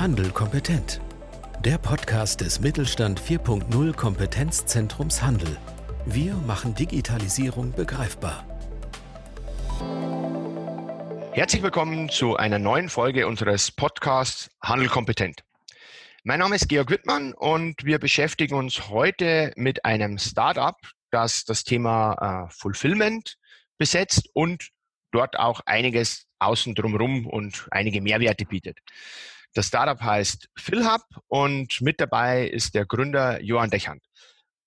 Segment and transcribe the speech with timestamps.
[0.00, 0.98] Handel kompetent.
[1.62, 5.58] Der Podcast des Mittelstand 4.0 Kompetenzzentrums Handel.
[6.06, 8.46] Wir machen Digitalisierung begreifbar.
[11.32, 15.44] Herzlich willkommen zu einer neuen Folge unseres Podcasts Handel kompetent.
[16.24, 20.78] Mein Name ist Georg Wittmann und wir beschäftigen uns heute mit einem Startup,
[21.10, 23.36] das das Thema äh, Fulfillment
[23.76, 24.70] besetzt und
[25.12, 28.78] dort auch einiges außen drumherum und einige Mehrwerte bietet.
[29.54, 34.04] Das Startup heißt PhilHub und mit dabei ist der Gründer Johann Dechand.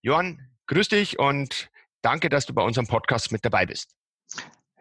[0.01, 1.69] Johann, grüß dich und
[2.01, 3.95] danke, dass du bei unserem Podcast mit dabei bist.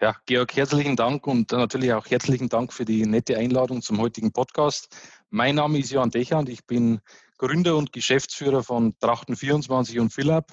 [0.00, 4.32] Ja, Georg, herzlichen Dank und natürlich auch herzlichen Dank für die nette Einladung zum heutigen
[4.32, 4.88] Podcast.
[5.30, 7.00] Mein Name ist Johann Dechand, ich bin
[7.38, 10.46] Gründer und Geschäftsführer von Trachten24 und PhilHub.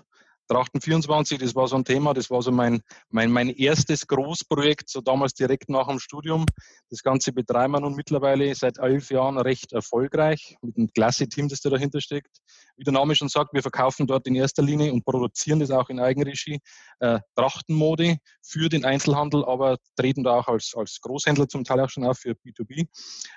[0.50, 4.90] Trachten 24, das war so ein Thema, das war so mein, mein, mein erstes Großprojekt,
[4.90, 6.46] so damals direkt nach dem Studium.
[6.90, 11.50] Das Ganze betreiben wir nun mittlerweile seit elf Jahren recht erfolgreich mit einem klasse Team,
[11.50, 12.40] das da dahinter steckt.
[12.78, 15.90] Wie der Name schon sagt, wir verkaufen dort in erster Linie und produzieren das auch
[15.90, 16.60] in Eigenregie
[17.00, 21.90] äh, Trachtenmode für den Einzelhandel, aber treten da auch als, als Großhändler zum Teil auch
[21.90, 22.88] schon auf für B2B.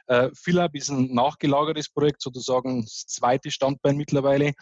[0.06, 4.52] Äh, Philab ist ein nachgelagertes Projekt, sozusagen das zweite Standbein mittlerweile.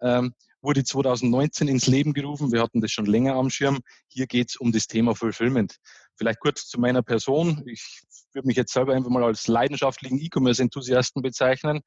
[0.00, 2.52] Ähm, wurde 2019 ins Leben gerufen.
[2.52, 3.80] Wir hatten das schon länger am Schirm.
[4.08, 5.76] Hier geht es um das Thema Fulfillment.
[6.20, 7.62] Vielleicht kurz zu meiner Person.
[7.66, 8.02] Ich
[8.34, 11.80] würde mich jetzt selber einfach mal als leidenschaftlichen E-Commerce-Enthusiasten bezeichnen.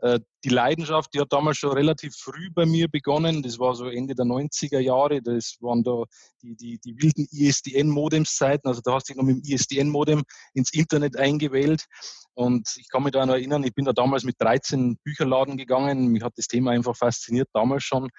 [0.00, 3.42] Äh, die Leidenschaft, die hat damals schon relativ früh bei mir begonnen.
[3.42, 5.22] Das war so Ende der 90er Jahre.
[5.22, 6.04] Das waren da
[6.42, 8.68] die, die, die wilden ISDN-Modems-Zeiten.
[8.68, 11.86] Also da hast du dich noch mit dem ISDN-Modem ins Internet eingewählt.
[12.34, 16.08] Und ich kann mich da noch erinnern, ich bin da damals mit 13 Bücherladen gegangen.
[16.08, 18.10] Mich hat das Thema einfach fasziniert, damals schon.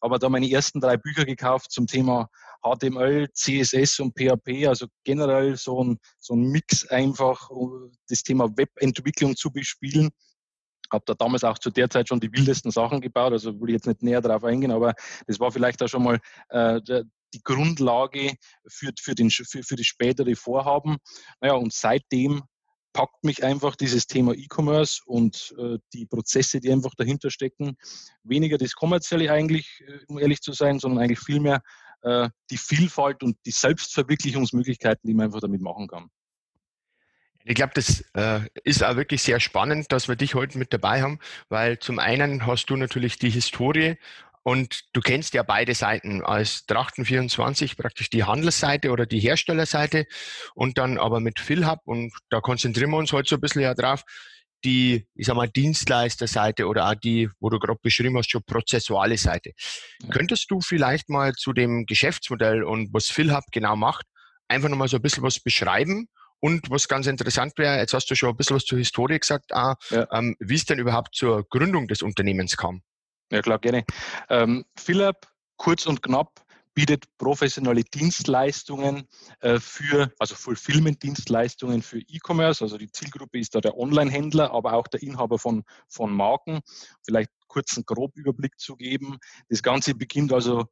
[0.00, 2.28] Aber da meine ersten drei Bücher gekauft zum Thema
[2.62, 7.50] HTML, CSS und PHP, also generell so ein, so ein Mix einfach,
[8.08, 10.10] das Thema Webentwicklung zu bespielen.
[10.92, 13.74] Habe da damals auch zu der Zeit schon die wildesten Sachen gebaut, also will ich
[13.74, 14.94] jetzt nicht näher darauf eingehen, aber
[15.26, 16.18] das war vielleicht auch schon mal
[16.48, 16.80] äh,
[17.32, 18.34] die Grundlage
[18.66, 20.96] für, für, den, für, für das spätere Vorhaben.
[21.40, 22.42] Naja, und seitdem
[22.92, 27.76] packt mich einfach dieses Thema E-Commerce und äh, die Prozesse, die einfach dahinter stecken.
[28.22, 31.62] Weniger das Kommerzielle eigentlich, äh, um ehrlich zu sein, sondern eigentlich vielmehr
[32.02, 36.10] äh, die Vielfalt und die Selbstverwirklichungsmöglichkeiten, die man einfach damit machen kann.
[37.44, 41.02] Ich glaube, das äh, ist auch wirklich sehr spannend, dass wir dich heute mit dabei
[41.02, 41.18] haben,
[41.48, 43.96] weil zum einen hast du natürlich die Historie
[44.42, 50.06] und du kennst ja beide Seiten als Trachten24 praktisch die Handelsseite oder die Herstellerseite
[50.54, 53.74] und dann aber mit PhilHub und da konzentrieren wir uns heute so ein bisschen ja
[53.74, 54.02] drauf,
[54.64, 59.16] die, ich sag mal, Dienstleisterseite oder auch die, wo du gerade beschrieben hast, schon prozessuale
[59.16, 59.52] Seite.
[60.02, 60.08] Ja.
[60.10, 64.06] Könntest du vielleicht mal zu dem Geschäftsmodell und was PhilHub genau macht,
[64.48, 66.08] einfach nochmal so ein bisschen was beschreiben?
[66.42, 69.52] Und was ganz interessant wäre, jetzt hast du schon ein bisschen was zur Historie gesagt,
[69.52, 70.06] auch, ja.
[70.10, 72.82] ähm, wie es denn überhaupt zur Gründung des Unternehmens kam.
[73.30, 73.84] Ja, klar, gerne.
[74.28, 75.16] Ähm, Philipp,
[75.56, 79.06] kurz und knapp, bietet professionelle Dienstleistungen
[79.40, 82.64] äh, für, also Fulfillment-Dienstleistungen für E-Commerce.
[82.64, 86.60] Also die Zielgruppe ist da der Online-Händler, aber auch der Inhaber von, von Marken.
[87.04, 89.18] Vielleicht kurz einen Grobüberblick zu geben.
[89.48, 90.66] Das Ganze beginnt also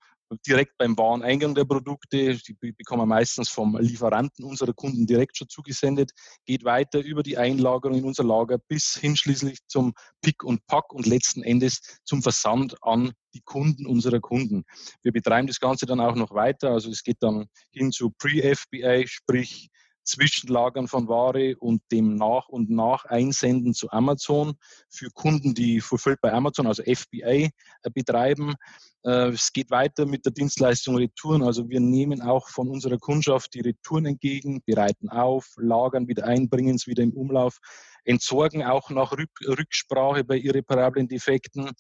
[0.47, 2.37] direkt beim Wareneingang der Produkte.
[2.37, 6.13] Die bekommen meistens vom Lieferanten unserer Kunden direkt schon zugesendet,
[6.45, 10.93] geht weiter über die Einlagerung in unser Lager bis hin schließlich zum Pick und Pack
[10.93, 14.65] und letzten Endes zum Versand an die Kunden unserer Kunden.
[15.03, 16.71] Wir betreiben das Ganze dann auch noch weiter.
[16.71, 19.71] Also es geht dann hin zu Pre-FBA, sprich
[20.09, 24.55] Zwischenlagern von Ware und dem nach und nach einsenden zu Amazon
[24.89, 27.51] für Kunden, die Fulfilled bei Amazon, also FBA, äh,
[27.93, 28.55] betreiben.
[29.05, 31.43] Äh, es geht weiter mit der Dienstleistung Retouren.
[31.43, 36.49] Also wir nehmen auch von unserer Kundschaft die Retouren entgegen, bereiten auf, lagern wieder ein,
[36.49, 37.59] bringen es wieder im Umlauf,
[38.05, 41.71] entsorgen auch nach Rücksprache bei irreparablen Defekten.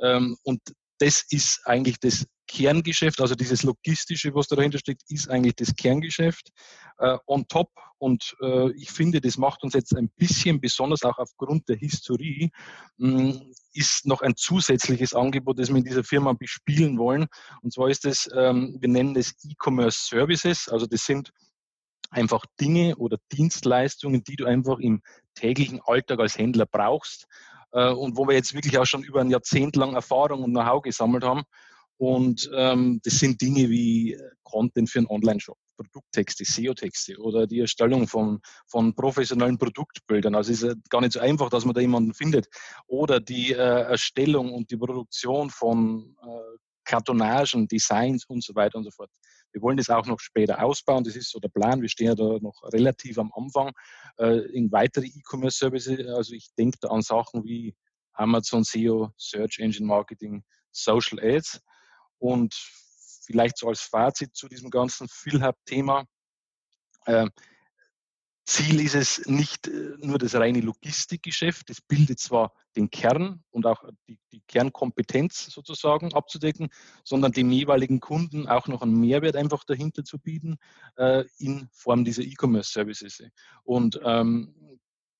[0.00, 0.60] Ähm, und
[1.00, 5.74] das ist eigentlich das Kerngeschäft, also dieses Logistische, was da dahinter steckt, ist eigentlich das
[5.74, 6.50] Kerngeschäft
[6.98, 7.70] äh, on top.
[7.98, 12.50] Und äh, ich finde, das macht uns jetzt ein bisschen, besonders auch aufgrund der Historie,
[12.98, 17.26] mh, mm, ist noch ein zusätzliches Angebot, das wir in dieser Firma bespielen wollen.
[17.62, 20.68] Und zwar ist es, ähm, wir nennen das E-Commerce Services.
[20.68, 21.30] Also das sind
[22.10, 25.02] einfach Dinge oder Dienstleistungen, die du einfach im
[25.34, 27.26] täglichen Alltag als Händler brauchst
[27.72, 30.82] äh, und wo wir jetzt wirklich auch schon über ein Jahrzehnt lang Erfahrung und Know-how
[30.82, 31.42] gesammelt haben.
[31.96, 37.60] Und ähm, das sind Dinge wie äh, Content für einen Online-Shop, Produkttexte, SEO-Texte oder die
[37.60, 40.34] Erstellung von, von professionellen Produktbildern.
[40.34, 42.46] Also es ist gar nicht so einfach, dass man da jemanden findet.
[42.86, 48.84] Oder die äh, Erstellung und die Produktion von äh, Kartonagen, Designs und so weiter und
[48.84, 49.10] so fort.
[49.52, 51.04] Wir wollen das auch noch später ausbauen.
[51.04, 51.82] Das ist so der Plan.
[51.82, 53.72] Wir stehen ja da noch relativ am Anfang
[54.18, 56.06] äh, in weitere E-Commerce-Services.
[56.08, 57.74] Also ich denke da an Sachen wie
[58.12, 61.60] Amazon SEO, Search Engine Marketing, Social Ads.
[62.18, 62.54] Und
[63.24, 66.04] vielleicht so als Fazit zu diesem ganzen PhilHub-Thema.
[67.06, 67.28] Äh,
[68.50, 73.64] Ziel ist es nicht äh, nur das reine Logistikgeschäft, das bildet zwar den Kern und
[73.64, 76.68] auch die, die, Kernkompetenz sozusagen abzudecken,
[77.04, 80.56] sondern dem jeweiligen Kunden auch noch einen Mehrwert einfach dahinter zu bieten
[80.96, 83.22] äh, in Form dieser E-Commerce-Services.
[83.62, 84.52] Und ähm,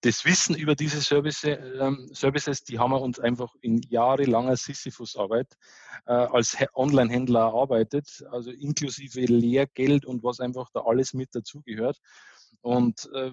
[0.01, 5.55] das Wissen über diese Service, ähm, Services, die haben wir uns einfach in jahrelanger Sisyphus-Arbeit
[6.07, 12.01] äh, als Online-Händler erarbeitet, also inklusive Lehrgeld und was einfach da alles mit dazugehört.
[12.61, 13.33] Und äh,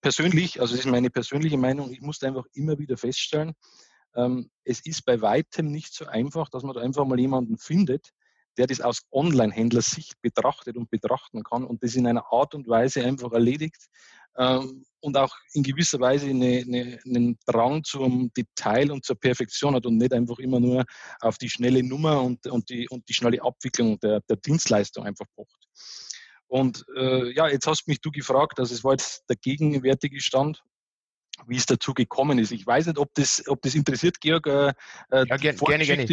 [0.00, 3.54] persönlich, also das ist meine persönliche Meinung, ich musste einfach immer wieder feststellen,
[4.16, 8.10] ähm, es ist bei weitem nicht so einfach, dass man da einfach mal jemanden findet,
[8.56, 13.04] der das aus Online-Händler-Sicht betrachtet und betrachten kann und das in einer Art und Weise
[13.04, 13.88] einfach erledigt
[14.36, 19.74] ähm, und auch in gewisser Weise eine, eine, einen Drang zum Detail und zur Perfektion
[19.74, 20.84] hat und nicht einfach immer nur
[21.20, 25.26] auf die schnelle Nummer und, und, die, und die schnelle Abwicklung der, der Dienstleistung einfach
[25.34, 25.68] pocht.
[26.54, 30.62] Und äh, ja, jetzt hast mich du gefragt, also es war jetzt der gegenwärtige Stand,
[31.48, 32.52] wie es dazu gekommen ist.
[32.52, 34.46] Ich weiß nicht, ob das, ob das interessiert, Georg.
[34.46, 34.68] Äh,
[35.10, 36.06] äh ja, ger gerne, gerne.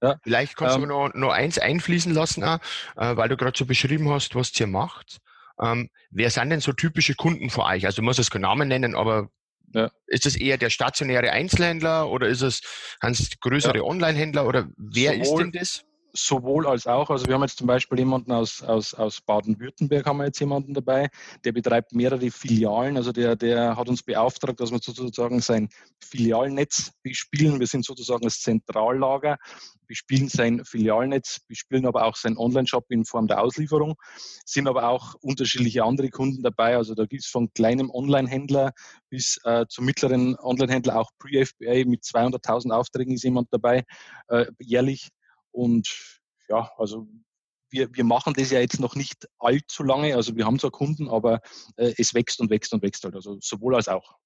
[0.00, 0.16] Ja.
[0.22, 2.58] Vielleicht kannst ähm, du noch, noch eins einfließen lassen, auch,
[2.96, 5.18] äh, weil du gerade so beschrieben hast, was ihr macht.
[5.60, 7.84] Ähm, wer sind denn so typische Kunden für euch?
[7.84, 9.28] Also du musst es keinen Namen nennen, aber
[9.74, 9.90] ja.
[10.06, 12.62] ist es eher der stationäre Einzelhändler oder ist es
[13.00, 13.82] ganz größere ja.
[13.82, 15.84] Online-Händler oder wer Sowohl, ist denn das?
[16.12, 17.10] Sowohl als auch.
[17.10, 20.74] Also wir haben jetzt zum Beispiel jemanden aus, aus, aus Baden-Württemberg, haben wir jetzt jemanden
[20.74, 21.08] dabei,
[21.44, 22.96] der betreibt mehrere Filialen.
[22.96, 25.68] Also der, der hat uns beauftragt, dass wir sozusagen sein
[26.00, 27.60] Filialnetz bespielen.
[27.60, 29.38] Wir sind sozusagen das Zentrallager,
[29.86, 33.94] bespielen sein Filialnetz, bespielen aber auch sein Online-Shop in Form der Auslieferung.
[34.44, 36.76] Sind aber auch unterschiedliche andere Kunden dabei.
[36.76, 38.72] Also da gibt es von kleinem Online-Händler
[39.08, 43.84] bis äh, zum mittleren Online-Händler auch Pre-FBA mit 200.000 Aufträgen ist jemand dabei,
[44.28, 45.10] äh, jährlich.
[45.52, 47.06] Und ja, also
[47.70, 50.14] wir, wir machen das ja jetzt noch nicht allzu lange.
[50.14, 51.40] Also wir haben zwar Kunden, aber
[51.76, 53.14] äh, es wächst und wächst und wächst halt.
[53.14, 54.16] Also sowohl als auch.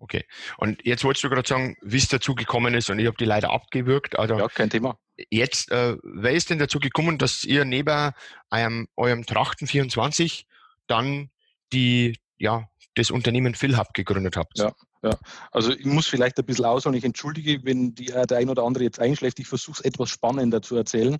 [0.00, 0.24] Okay.
[0.58, 3.24] Und jetzt wolltest du gerade sagen, wie es dazu gekommen ist und ich habe die
[3.24, 4.18] leider abgewürgt.
[4.18, 4.98] Also ja, kein Thema.
[5.30, 8.12] Jetzt, äh, wer ist denn dazu gekommen, dass ihr neben
[8.50, 10.46] eurem, eurem Trachten 24
[10.86, 11.30] dann
[11.72, 14.58] die, ja, das Unternehmen PhilHub gegründet habt?
[14.58, 14.72] Ja,
[15.02, 15.10] ja,
[15.52, 16.96] also ich muss vielleicht ein bisschen ausholen.
[16.96, 19.38] Ich entschuldige, wenn die, äh, der ein oder andere jetzt einschläft.
[19.38, 21.18] Ich versuche es etwas spannender zu erzählen.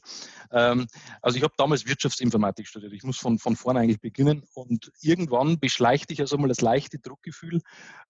[0.51, 0.87] Ähm,
[1.23, 2.93] also ich habe damals Wirtschaftsinformatik studiert.
[2.93, 4.43] Ich muss von, von vorne eigentlich beginnen.
[4.55, 7.61] Und irgendwann beschleicht ich also mal das leichte Druckgefühl.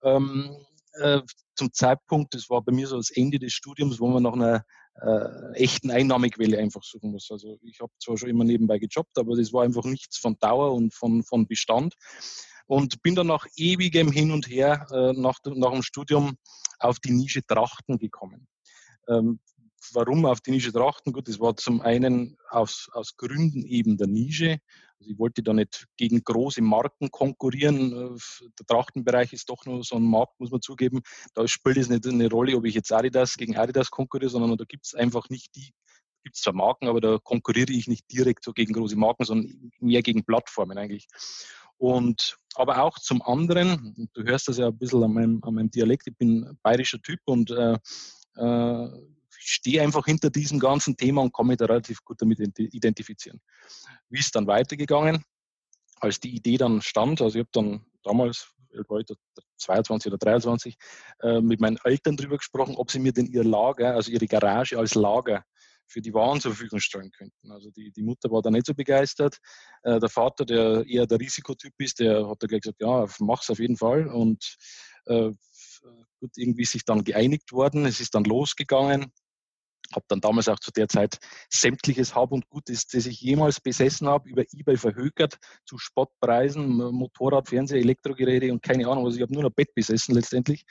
[0.02, 0.56] Ähm,
[0.94, 1.20] äh,
[1.54, 4.64] zum Zeitpunkt, das war bei mir so das Ende des Studiums, wo man nach einer
[5.00, 7.30] äh, echten Einnahmequelle einfach suchen muss.
[7.30, 10.72] Also ich habe zwar schon immer nebenbei gejobbt, aber das war einfach nichts von Dauer
[10.72, 11.94] und von, von Bestand
[12.68, 16.36] und bin dann nach ewigem Hin und Her äh, nach, nach dem Studium
[16.78, 18.46] auf die Nische Trachten gekommen.
[19.08, 19.40] Ähm,
[19.92, 21.12] warum auf die Nische Trachten?
[21.12, 24.60] Gut, das war zum einen aus, aus Gründen eben der Nische.
[24.98, 28.16] Also ich wollte da nicht gegen große Marken konkurrieren.
[28.16, 31.00] Äh, der Trachtenbereich ist doch nur so ein Markt, muss man zugeben.
[31.32, 34.64] Da spielt es nicht eine Rolle, ob ich jetzt Adidas gegen Adidas konkurriere, sondern da
[34.64, 35.72] gibt es einfach nicht die,
[36.22, 39.70] gibt es zwar Marken, aber da konkurriere ich nicht direkt so gegen große Marken, sondern
[39.80, 41.08] mehr gegen Plattformen eigentlich.
[41.78, 45.70] Und aber auch zum anderen, du hörst das ja ein bisschen an meinem, an meinem
[45.70, 47.78] Dialekt, ich bin bayerischer Typ und äh,
[48.34, 48.88] äh,
[49.30, 53.40] stehe einfach hinter diesem ganzen Thema und kann mich da relativ gut damit identifizieren.
[54.10, 55.24] Wie ist dann weitergegangen?
[56.00, 58.48] Als die Idee dann stand, also ich habe dann damals,
[58.88, 59.06] war ich
[59.58, 60.76] 22 oder 23,
[61.22, 64.76] äh, mit meinen Eltern darüber gesprochen, ob sie mir denn ihr Lager, also ihre Garage
[64.76, 65.44] als Lager
[65.88, 67.50] für die Waren zur Verfügung stellen könnten.
[67.50, 69.38] Also die, die Mutter war da nicht so begeistert.
[69.82, 73.50] Äh, der Vater, der eher der Risikotyp ist, der hat da gleich gesagt, ja, mach's
[73.50, 74.06] auf jeden Fall.
[74.08, 74.56] Und
[75.06, 75.30] äh,
[76.20, 77.86] gut, irgendwie ist sich dann geeinigt worden.
[77.86, 79.12] Es ist dann losgegangen.
[79.94, 81.18] Habe dann damals auch zu der Zeit
[81.48, 87.48] sämtliches Hab und Gut, das, ich jemals besessen habe, über eBay verhökert zu Spottpreisen, Motorrad,
[87.48, 89.06] Fernseher, Elektrogeräte und keine Ahnung.
[89.06, 90.64] Also ich habe nur noch Bett besessen letztendlich.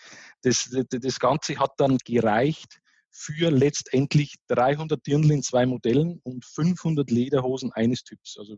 [0.44, 2.80] Das, das, das Ganze hat dann gereicht,
[3.20, 8.38] für letztendlich 300 Dirndl in zwei Modellen und 500 Lederhosen eines Typs.
[8.38, 8.58] Also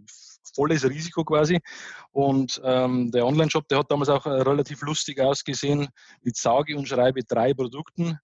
[0.54, 1.62] volles Risiko quasi.
[2.12, 5.88] Und ähm, der Online-Shop, der hat damals auch äh, relativ lustig ausgesehen
[6.24, 8.20] mit sage und schreibe drei Produkten.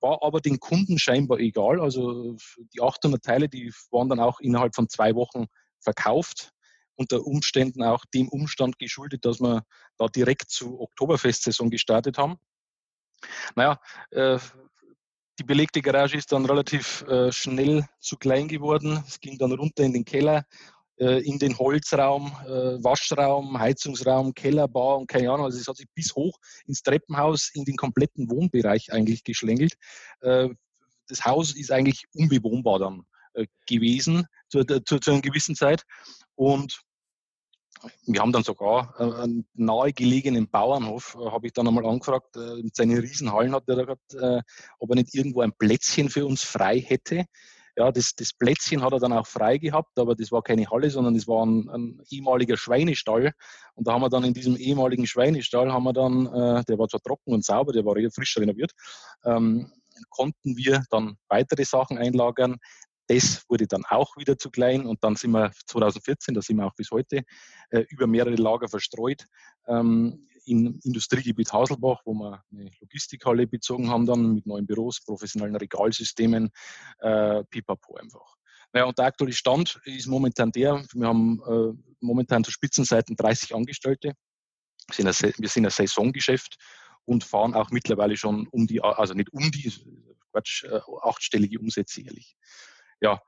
[0.00, 1.80] War aber den Kunden scheinbar egal.
[1.80, 2.36] Also
[2.74, 5.46] die 800 Teile, die waren dann auch innerhalb von zwei Wochen
[5.80, 6.52] verkauft
[6.94, 9.64] unter Umständen auch dem Umstand geschuldet, dass wir
[9.96, 12.36] da direkt zur Oktoberfestsaison gestartet haben.
[13.54, 14.38] Naja, äh,
[15.40, 19.02] die belegte Garage ist dann relativ äh, schnell zu klein geworden.
[19.08, 20.44] Es ging dann runter in den Keller.
[21.00, 25.46] äh, in den Holzraum, äh, Waschraum, Heizungsraum, Keller, Bar und keine Ahnung.
[25.46, 29.74] Also es hat sich bis hoch ins Treppenhaus, in den kompletten Wohnbereich eigentlich geschlängelt.
[30.20, 30.50] Äh,
[31.08, 33.06] das Haus ist eigentlich unbewohnbar dann
[33.66, 35.84] gewesen zu, zu, zu einer gewissen Zeit.
[36.34, 36.82] Und
[38.06, 43.54] wir haben dann sogar einen nahegelegenen Bauernhof, habe ich dann einmal angefragt, mit seinen Riesenhallen
[43.54, 44.14] hat er da gehabt,
[44.78, 47.24] ob er nicht irgendwo ein Plätzchen für uns frei hätte.
[47.76, 50.90] Ja, das, das Plätzchen hat er dann auch frei gehabt, aber das war keine Halle,
[50.90, 53.32] sondern das war ein, ein ehemaliger Schweinestall.
[53.74, 56.88] Und da haben wir dann in diesem ehemaligen Schweinestall, haben wir dann, äh, der war
[56.88, 58.72] zwar trocken und sauber, der war frisch renoviert,
[59.24, 59.72] ähm,
[60.10, 62.56] konnten wir dann weitere Sachen einlagern.
[63.10, 66.66] Das wurde dann auch wieder zu klein und dann sind wir 2014, da sind wir
[66.66, 67.24] auch bis heute,
[67.70, 69.26] äh, über mehrere Lager verstreut.
[69.66, 75.56] Ähm, im Industriegebiet Haselbach, wo wir eine Logistikhalle bezogen haben, dann mit neuen Büros, professionellen
[75.56, 76.50] Regalsystemen,
[77.00, 78.36] äh, pipapo einfach.
[78.72, 83.56] Naja, und der aktuelle Stand ist momentan der, wir haben äh, momentan zu Spitzenseiten 30
[83.56, 84.12] Angestellte.
[84.86, 86.58] Wir sind, ein, wir sind ein Saisongeschäft
[87.04, 89.72] und fahren auch mittlerweile schon um die, also nicht um die,
[90.30, 92.36] Quatsch, äh, achtstellige Umsätze jährlich.
[93.00, 93.20] Ja,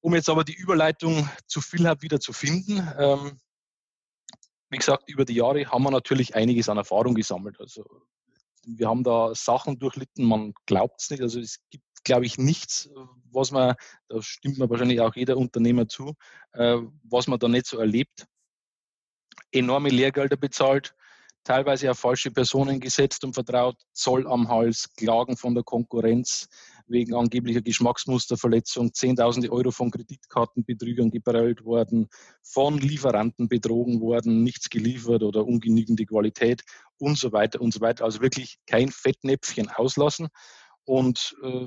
[0.00, 3.38] um jetzt aber die Überleitung zu Philhub wieder zu finden, ähm,
[4.70, 7.60] wie gesagt, über die Jahre haben wir natürlich einiges an Erfahrung gesammelt.
[7.60, 7.84] Also
[8.66, 11.22] wir haben da Sachen durchlitten, man glaubt es nicht.
[11.22, 12.90] Also es gibt, glaube ich, nichts,
[13.30, 13.76] was man,
[14.08, 16.14] da stimmt mir wahrscheinlich auch jeder Unternehmer zu,
[16.52, 18.26] äh, was man da nicht so erlebt.
[19.52, 20.94] Enorme Lehrgelder bezahlt,
[21.44, 26.48] teilweise auf falsche Personen gesetzt und vertraut, Zoll am Hals, Klagen von der Konkurrenz,
[26.86, 32.08] wegen angeblicher Geschmacksmusterverletzung, Zehntausende Euro von Kreditkartenbetrügern geprellt worden,
[32.42, 36.62] von Lieferanten betrogen worden, nichts geliefert oder ungenügende Qualität
[36.98, 38.04] und so weiter und so weiter.
[38.04, 40.28] Also wirklich kein Fettnäpfchen auslassen.
[40.84, 41.66] Und äh,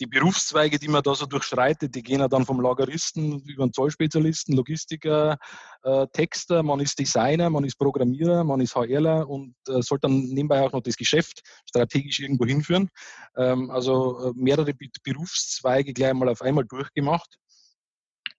[0.00, 3.72] die Berufszweige, die man da so durchschreitet, die gehen ja dann vom Lageristen über den
[3.72, 5.38] Zollspezialisten, Logistiker,
[5.82, 10.20] äh, Texter, man ist Designer, man ist Programmierer, man ist HRler und äh, sollte dann
[10.20, 12.88] nebenbei auch noch das Geschäft strategisch irgendwo hinführen.
[13.36, 14.72] Ähm, also äh, mehrere
[15.04, 17.36] Berufszweige gleich mal auf einmal durchgemacht.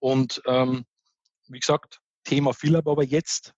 [0.00, 0.84] Und ähm,
[1.48, 3.52] wie gesagt, Thema Philab aber jetzt.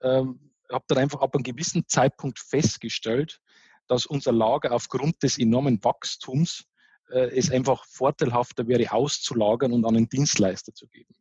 [0.00, 3.40] Ähm, habe dann einfach ab einem gewissen Zeitpunkt festgestellt,
[3.88, 6.64] dass unser Lager aufgrund des enormen Wachstums
[7.10, 11.14] äh, es einfach vorteilhafter wäre, auszulagern und an einen Dienstleister zu geben.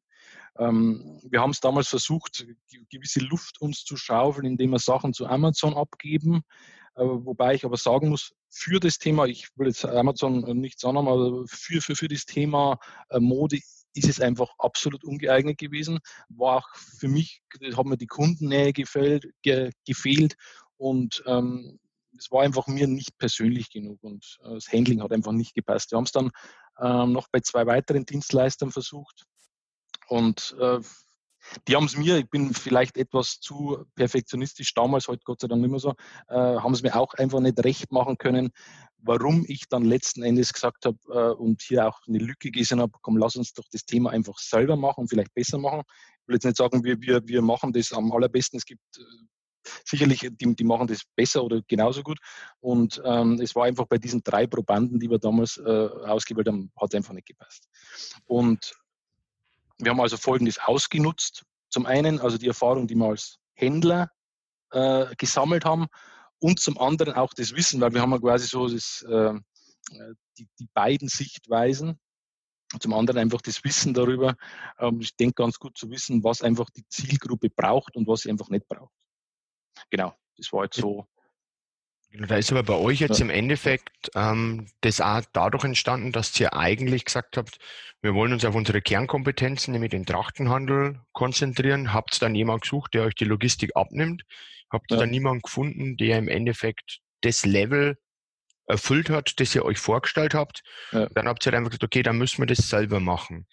[0.58, 2.46] Ähm, wir haben es damals versucht,
[2.90, 6.44] gewisse Luft uns zu schaufeln, indem wir Sachen zu Amazon abgeben.
[6.96, 11.08] Äh, wobei ich aber sagen muss, für das Thema, ich will jetzt Amazon nichts anderem,
[11.08, 12.80] aber für, für, für das Thema
[13.10, 13.60] äh, Mode
[13.94, 16.00] ist es einfach absolut ungeeignet gewesen.
[16.30, 17.42] War auch für mich,
[17.76, 20.36] hat mir die Kundennähe gefällt, ge, gefehlt
[20.78, 21.80] und ähm,
[22.20, 25.92] es war einfach mir nicht persönlich genug und äh, das Handling hat einfach nicht gepasst.
[25.92, 26.32] Wir haben es dann
[26.80, 29.26] ähm, noch bei zwei weiteren Dienstleistern versucht
[30.08, 30.80] und äh,
[31.68, 35.62] die haben es mir, ich bin vielleicht etwas zu perfektionistisch damals, heute Gott sei Dank
[35.62, 35.94] nicht mehr so,
[36.28, 38.52] äh, haben es mir auch einfach nicht recht machen können,
[38.98, 42.94] warum ich dann letzten Endes gesagt habe äh, und hier auch eine Lücke gesehen habe,
[43.02, 45.84] komm, lass uns doch das Thema einfach selber machen und vielleicht besser machen.
[46.22, 48.58] Ich will jetzt nicht sagen, wir, wir, wir machen das am allerbesten.
[48.58, 49.02] Es gibt äh,
[49.86, 52.20] sicherlich, die, die machen das besser oder genauso gut.
[52.60, 56.72] Und ähm, es war einfach bei diesen drei Probanden, die wir damals äh, ausgewählt haben,
[56.80, 57.68] hat einfach nicht gepasst.
[58.26, 58.76] Und
[59.80, 61.44] wir haben also Folgendes ausgenutzt.
[61.70, 64.10] Zum einen also die Erfahrung, die wir als Händler
[64.72, 65.88] äh, gesammelt haben
[66.40, 69.34] und zum anderen auch das Wissen, weil wir haben ja quasi so das, äh,
[70.38, 72.00] die, die, beiden Sichtweisen.
[72.80, 74.36] Zum anderen einfach das Wissen darüber.
[74.78, 78.30] Ähm, ich denke ganz gut zu wissen, was einfach die Zielgruppe braucht und was sie
[78.30, 78.94] einfach nicht braucht
[79.90, 81.08] genau, das war jetzt so.
[82.12, 83.26] Da ist aber bei euch jetzt ja.
[83.26, 87.58] im Endeffekt ähm, das auch dadurch entstanden, dass ihr eigentlich gesagt habt,
[88.02, 91.94] wir wollen uns auf unsere Kernkompetenzen, nämlich den Trachtenhandel, konzentrieren.
[91.94, 94.24] Habt dann jemanden gesucht, der euch die Logistik abnimmt?
[94.70, 95.02] Habt ihr ja.
[95.02, 97.98] dann niemanden gefunden, der im Endeffekt das Level
[98.68, 100.62] erfüllt hat, das ihr euch vorgestellt habt?
[100.92, 101.08] Ja.
[101.10, 103.48] Dann habt ihr einfach gesagt, okay, dann müssen wir das selber machen.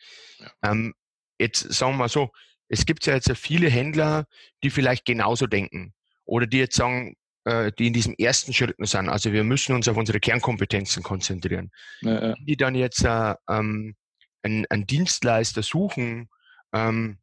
[0.62, 0.94] Ähm,
[1.38, 2.30] jetzt sagen wir mal so,
[2.68, 4.26] es gibt ja jetzt viele Händler,
[4.62, 5.94] die vielleicht genauso denken
[6.24, 9.88] oder die jetzt sagen, äh, die in diesem ersten Schritt sind, also wir müssen uns
[9.88, 12.34] auf unsere Kernkompetenzen konzentrieren, ja, ja.
[12.40, 13.94] die dann jetzt äh, ähm,
[14.42, 16.28] einen, einen, Dienstleister suchen
[16.72, 17.18] ähm,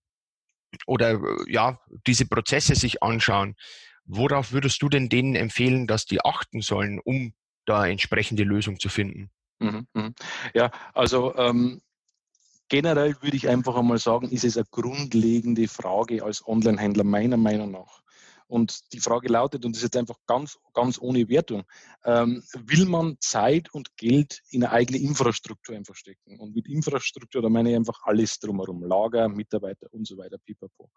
[0.85, 3.55] oder äh, ja, diese Prozesse sich anschauen,
[4.05, 7.33] worauf würdest du denn denen empfehlen, dass die achten sollen, um
[7.65, 9.31] da entsprechende Lösung zu finden?
[9.59, 10.15] Mhm, mhm.
[10.53, 11.81] Ja, also ähm,
[12.69, 17.71] generell würde ich einfach einmal sagen, ist es eine grundlegende Frage als Online-Händler meiner Meinung
[17.71, 18.00] nach
[18.51, 21.63] Und die Frage lautet, und das ist jetzt einfach ganz, ganz ohne Wertung,
[22.03, 26.37] ähm, will man Zeit und Geld in eine eigene Infrastruktur einfach stecken?
[26.37, 30.89] Und mit Infrastruktur, da meine ich einfach alles drumherum, Lager, Mitarbeiter und so weiter, pipapo.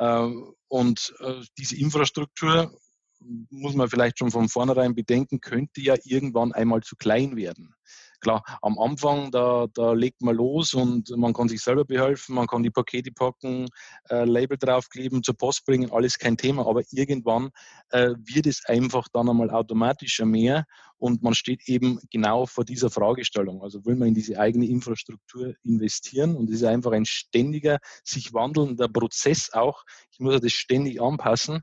[0.00, 2.76] Ähm, und äh, diese Infrastruktur
[3.20, 7.72] muss man vielleicht schon von vornherein bedenken, könnte ja irgendwann einmal zu klein werden.
[8.20, 12.46] Klar, am Anfang, da, da legt man los und man kann sich selber behelfen, man
[12.46, 13.68] kann die Pakete packen,
[14.08, 16.66] äh, Label draufkleben, zur Post bringen, alles kein Thema.
[16.66, 17.50] Aber irgendwann
[17.90, 20.64] äh, wird es einfach dann einmal automatischer mehr
[20.98, 23.62] und man steht eben genau vor dieser Fragestellung.
[23.62, 28.32] Also will man in diese eigene Infrastruktur investieren und es ist einfach ein ständiger, sich
[28.32, 29.84] wandelnder Prozess auch.
[30.10, 31.60] Ich muss das ständig anpassen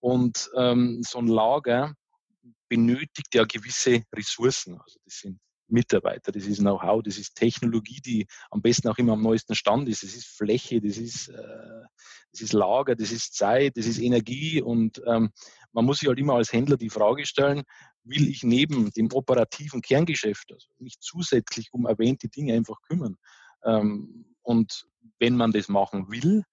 [0.00, 1.94] und ähm, so ein Lager
[2.68, 4.80] benötigt ja gewisse Ressourcen.
[4.80, 5.40] Also das sind
[5.70, 9.88] Mitarbeiter, das ist Know-how, das ist Technologie, die am besten auch immer am neuesten Stand
[9.88, 10.02] ist.
[10.02, 11.82] Das ist Fläche, das ist, äh,
[12.32, 15.30] das ist Lager, das ist Zeit, das ist Energie und ähm,
[15.72, 17.62] man muss sich halt immer als Händler die Frage stellen,
[18.04, 23.16] will ich neben dem operativen Kerngeschäft also mich zusätzlich um erwähnte Dinge einfach kümmern?
[23.64, 24.86] Ähm, und
[25.18, 26.44] wenn man das machen will,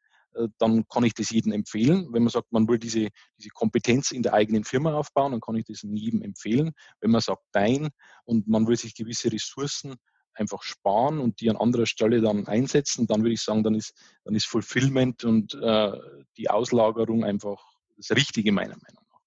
[0.60, 2.08] dann kann ich das jedem empfehlen.
[2.12, 5.56] Wenn man sagt, man will diese, diese Kompetenz in der eigenen Firma aufbauen, dann kann
[5.56, 6.72] ich das jedem empfehlen.
[7.02, 7.90] Wenn man sagt, nein,
[8.26, 9.96] und man will sich gewisse Ressourcen
[10.38, 13.94] einfach sparen und die an anderer Stelle dann einsetzen, dann würde ich sagen, dann ist,
[14.24, 15.92] dann ist Fulfillment und äh,
[16.38, 17.64] die Auslagerung einfach
[17.98, 19.20] das Richtige meiner Meinung nach.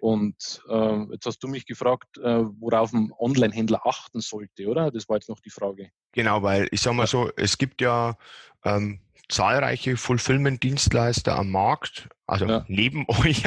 [0.00, 4.92] Und äh, jetzt hast du mich gefragt, äh, worauf ein Online-Händler achten sollte, oder?
[4.92, 5.90] Das war jetzt noch die Frage.
[6.12, 8.16] Genau, weil ich sage mal so, es gibt ja
[8.64, 12.64] ähm, zahlreiche Fulfillment-Dienstleister am Markt, also ja.
[12.68, 13.44] neben euch.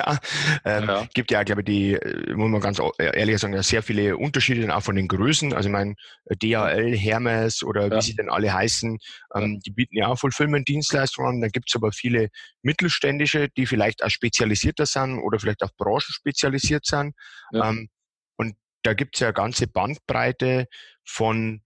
[0.63, 1.07] Ähm, ja.
[1.13, 4.73] Gibt ja, glaube ich, die, äh, muss man ganz ehrlich sagen, ja sehr viele Unterschiede
[4.75, 5.53] auch von den Größen.
[5.53, 5.95] Also ich meine,
[6.29, 7.97] DHL, Hermes oder ja.
[7.97, 8.99] wie sie denn alle heißen,
[9.35, 11.41] ähm, die bieten ja auch Fulfillment-Dienstleistungen an.
[11.41, 12.29] Da gibt es aber viele
[12.61, 17.15] mittelständische, die vielleicht auch spezialisierter sind oder vielleicht auf Branchen spezialisiert sind.
[17.53, 17.89] Ähm,
[18.37, 20.67] und da gibt es ja eine ganze Bandbreite
[21.03, 21.61] von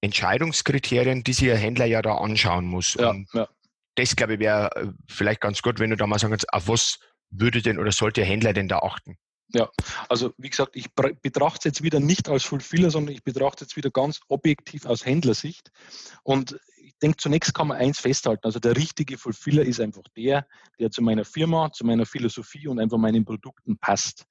[0.00, 2.94] Entscheidungskriterien, die sich ein Händler ja da anschauen muss.
[2.94, 3.48] Ja, ja.
[3.96, 6.68] Das, glaube ich, wäre äh, vielleicht ganz gut, wenn du da mal sagen kannst, auf
[6.68, 9.16] was würde denn oder sollte der Händler denn da achten?
[9.52, 9.68] Ja,
[10.08, 13.70] also wie gesagt, ich betrachte es jetzt wieder nicht als Fulfiller, sondern ich betrachte es
[13.70, 15.72] jetzt wieder ganz objektiv aus Händlersicht.
[16.22, 18.44] Und ich denke, zunächst kann man eins festhalten.
[18.44, 20.46] Also der richtige Fulfiller ist einfach der,
[20.78, 24.24] der zu meiner Firma, zu meiner Philosophie und einfach meinen Produkten passt.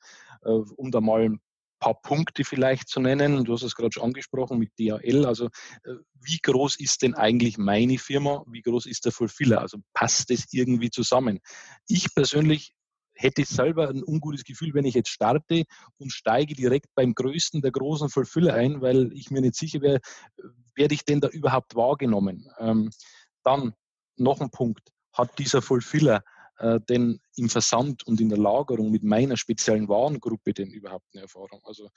[0.43, 1.41] Äh, um da mal ein
[1.79, 3.45] paar Punkte vielleicht zu nennen.
[3.45, 5.25] Du hast es gerade schon angesprochen mit DHL.
[5.25, 5.45] Also
[5.83, 8.43] äh, wie groß ist denn eigentlich meine Firma?
[8.47, 9.61] Wie groß ist der Fulfiller?
[9.61, 11.39] Also passt das irgendwie zusammen?
[11.87, 12.73] Ich persönlich
[13.13, 15.63] hätte selber ein ungutes Gefühl, wenn ich jetzt starte
[15.97, 19.99] und steige direkt beim größten der großen Fulfiller ein, weil ich mir nicht sicher wäre,
[20.75, 22.49] werde ich denn da überhaupt wahrgenommen?
[22.59, 22.89] Ähm,
[23.43, 23.73] dann
[24.15, 24.89] noch ein Punkt.
[25.11, 26.23] Hat dieser Fulfiller
[26.60, 31.24] äh, denn im Versand und in der Lagerung mit meiner speziellen Warengruppe denn überhaupt eine
[31.24, 31.62] Erfahrung?
[31.63, 31.89] Also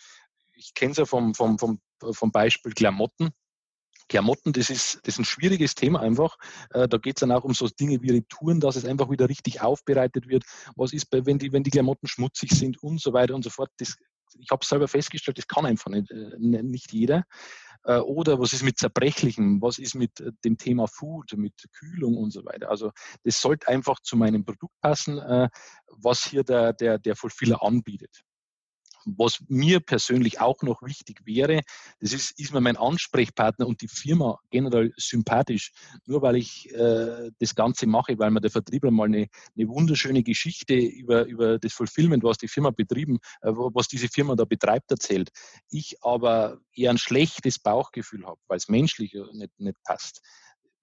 [0.54, 3.30] ich kenne es ja vom, vom, vom, vom Beispiel Klamotten.
[4.08, 6.36] Klamotten, das ist, das ist ein schwieriges Thema einfach.
[6.70, 9.28] Äh, da geht es dann auch um so Dinge wie Retouren, dass es einfach wieder
[9.28, 10.44] richtig aufbereitet wird.
[10.76, 13.50] Was ist, bei, wenn, die, wenn die Klamotten schmutzig sind und so weiter und so
[13.50, 13.70] fort.
[13.78, 13.96] Das,
[14.38, 17.24] ich habe selber festgestellt, das kann einfach nicht, äh, nicht jeder.
[17.84, 19.60] Äh, oder was ist mit Zerbrechlichem?
[19.60, 22.70] Was ist mit äh, dem Thema Food, mit Kühlung und so weiter?
[22.70, 22.92] Also
[23.24, 25.48] das sollte einfach zu meinem Produkt passen, äh,
[25.88, 28.22] was hier der, der, der Fulfiller anbietet.
[29.04, 31.62] Was mir persönlich auch noch wichtig wäre,
[32.00, 35.72] das ist, ist mir mein Ansprechpartner und die Firma generell sympathisch.
[36.06, 40.22] Nur weil ich äh, das Ganze mache, weil mir der Vertriebler mal eine, eine wunderschöne
[40.22, 44.90] Geschichte über, über das Fulfillment, was die Firma betrieben, äh, was diese Firma da betreibt,
[44.90, 45.30] erzählt.
[45.70, 50.20] Ich aber eher ein schlechtes Bauchgefühl habe, weil es menschlich nicht, nicht passt,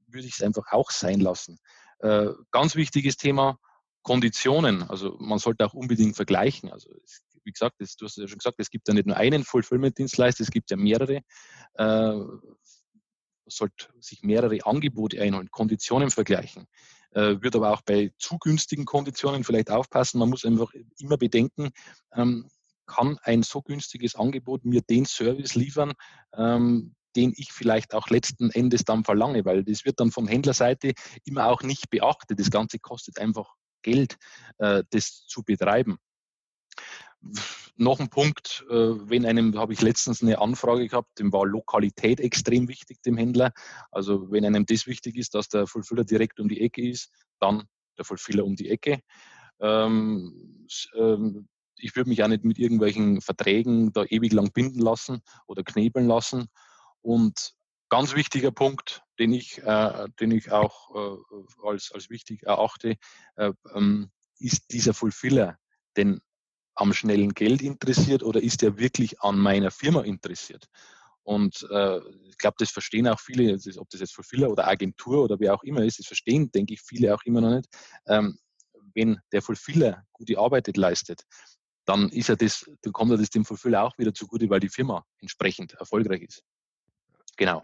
[0.08, 1.58] würde ich es einfach auch sein lassen.
[2.00, 3.58] Äh, ganz wichtiges Thema,
[4.04, 4.84] Konditionen.
[4.84, 6.72] Also man sollte auch unbedingt vergleichen.
[6.72, 9.18] Also es wie gesagt, das, du hast ja schon gesagt, es gibt ja nicht nur
[9.18, 11.22] einen Fulfillment-Dienstleister, es gibt ja mehrere.
[11.74, 12.14] Äh,
[13.48, 16.68] sollte sich mehrere Angebote einholen, Konditionen vergleichen.
[17.10, 20.20] Äh, wird aber auch bei zu günstigen Konditionen vielleicht aufpassen.
[20.20, 21.72] Man muss einfach immer bedenken,
[22.14, 22.48] ähm,
[22.86, 25.94] kann ein so günstiges Angebot mir den Service liefern,
[26.36, 30.94] ähm, den ich vielleicht auch letzten Endes dann verlange, weil das wird dann von Händlerseite
[31.26, 32.40] immer auch nicht beachtet.
[32.40, 34.18] Das Ganze kostet einfach Geld,
[34.60, 35.98] äh, das zu betreiben
[37.76, 42.20] noch ein Punkt, äh, wenn einem, habe ich letztens eine Anfrage gehabt, dem war Lokalität
[42.20, 43.52] extrem wichtig, dem Händler.
[43.92, 47.64] Also wenn einem das wichtig ist, dass der Fulfiller direkt um die Ecke ist, dann
[47.98, 49.02] der Fulfiller um die Ecke.
[49.60, 55.22] Ähm, ähm, ich würde mich auch nicht mit irgendwelchen Verträgen da ewig lang binden lassen
[55.48, 56.48] oder knebeln lassen.
[57.02, 57.54] Und
[57.90, 62.96] ganz wichtiger Punkt, den ich, äh, den ich auch äh, als, als wichtig erachte,
[63.36, 65.58] äh, ähm, ist dieser Fulfiller
[66.00, 66.22] denn
[66.80, 70.68] am schnellen Geld interessiert oder ist er wirklich an meiner Firma interessiert?
[71.24, 75.40] Und äh, ich glaube, das verstehen auch viele, ob das jetzt Fulfiller oder Agentur oder
[75.40, 77.70] wer auch immer ist, das verstehen, denke ich, viele auch immer noch nicht.
[78.08, 78.40] Ähm,
[78.96, 81.24] wenn der Fulfiller gute Arbeit leistet,
[81.86, 84.70] dann ist er das, dann kommt er das dem Fulfiller auch wieder zugute, weil die
[84.70, 86.44] Firma entsprechend erfolgreich ist.
[87.38, 87.62] Genau.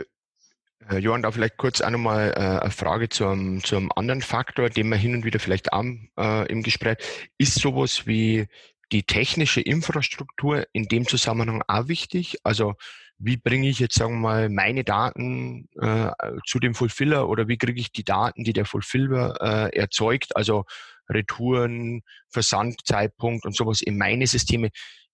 [0.89, 4.21] Äh, Johann, da vielleicht kurz auch nochmal äh, eine Frage zu einem, zu einem anderen
[4.21, 5.83] Faktor, den wir hin und wieder vielleicht auch
[6.17, 6.97] äh, im Gespräch.
[7.37, 8.47] Ist sowas wie
[8.91, 12.37] die technische Infrastruktur in dem Zusammenhang auch wichtig?
[12.43, 12.75] Also
[13.17, 16.11] wie bringe ich jetzt, sagen wir mal, meine Daten äh,
[16.45, 20.65] zu dem Fulfiller oder wie kriege ich die Daten, die der Fulfiller äh, erzeugt, also
[21.09, 24.69] Retouren, Versandzeitpunkt und sowas in meine Systeme.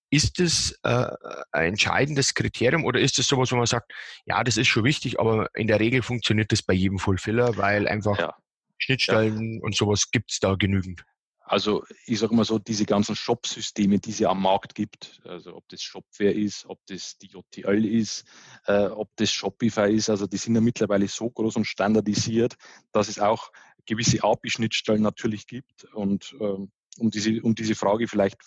[0.10, 1.08] Ist das äh,
[1.52, 3.94] ein entscheidendes Kriterium oder ist das sowas, wo man sagt,
[4.26, 7.88] ja, das ist schon wichtig, aber in der Regel funktioniert das bei jedem Fulfiller, weil
[7.88, 8.36] einfach ja.
[8.78, 9.62] Schnittstellen ja.
[9.62, 11.04] und sowas gibt es da genügend?
[11.52, 15.54] Also ich sage mal so, diese ganzen Shop-Systeme, die es ja am Markt gibt, also
[15.54, 18.24] ob das Shopware ist, ob das die JTL ist,
[18.68, 22.56] äh, ob das Shopify ist, also die sind ja mittlerweile so groß und standardisiert,
[22.94, 23.52] dass es auch
[23.86, 25.84] gewisse API-Schnittstellen natürlich gibt.
[25.94, 28.38] Und ähm, um, diese, um diese Frage vielleicht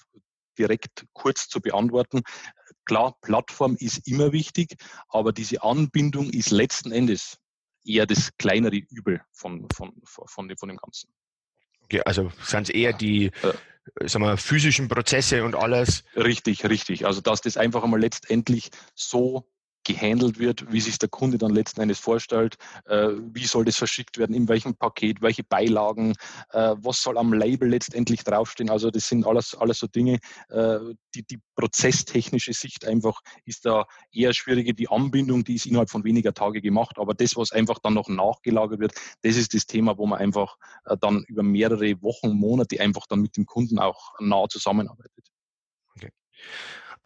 [0.59, 2.23] direkt kurz zu beantworten,
[2.87, 4.77] klar, Plattform ist immer wichtig,
[5.09, 7.37] aber diese Anbindung ist letzten Endes
[7.85, 11.13] eher das kleinere Übel von, von, von, von dem Ganzen.
[12.05, 16.05] Also sind es eher die äh, sagen wir, physischen Prozesse und alles?
[16.17, 17.07] Richtig, richtig.
[17.07, 19.47] Also dass das einfach einmal letztendlich so
[19.85, 24.19] gehandelt wird, wie sich der Kunde dann letzten Endes vorstellt, äh, wie soll das verschickt
[24.19, 26.15] werden, in welchem Paket, welche Beilagen,
[26.51, 28.71] äh, was soll am Label letztendlich draufstehen.
[28.71, 30.19] Also das sind alles, alles so Dinge,
[30.49, 30.79] äh,
[31.15, 34.73] die, die prozesstechnische Sicht einfach ist da eher schwieriger.
[34.73, 38.09] Die Anbindung, die ist innerhalb von weniger Tage gemacht, aber das, was einfach dann noch
[38.09, 42.81] nachgelagert wird, das ist das Thema, wo man einfach äh, dann über mehrere Wochen, Monate
[42.81, 45.31] einfach dann mit dem Kunden auch nah zusammenarbeitet.
[45.97, 46.11] Okay.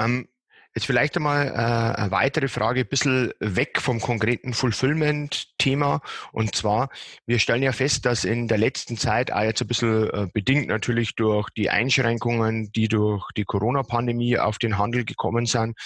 [0.01, 0.29] Um
[0.74, 6.00] Jetzt vielleicht einmal äh, eine weitere Frage, ein bisschen weg vom konkreten Fulfillment-Thema.
[6.31, 6.90] Und zwar,
[7.26, 10.68] wir stellen ja fest, dass in der letzten Zeit, auch jetzt ein bisschen äh, bedingt
[10.68, 15.76] natürlich durch die Einschränkungen, die durch die Corona-Pandemie auf den Handel gekommen sind,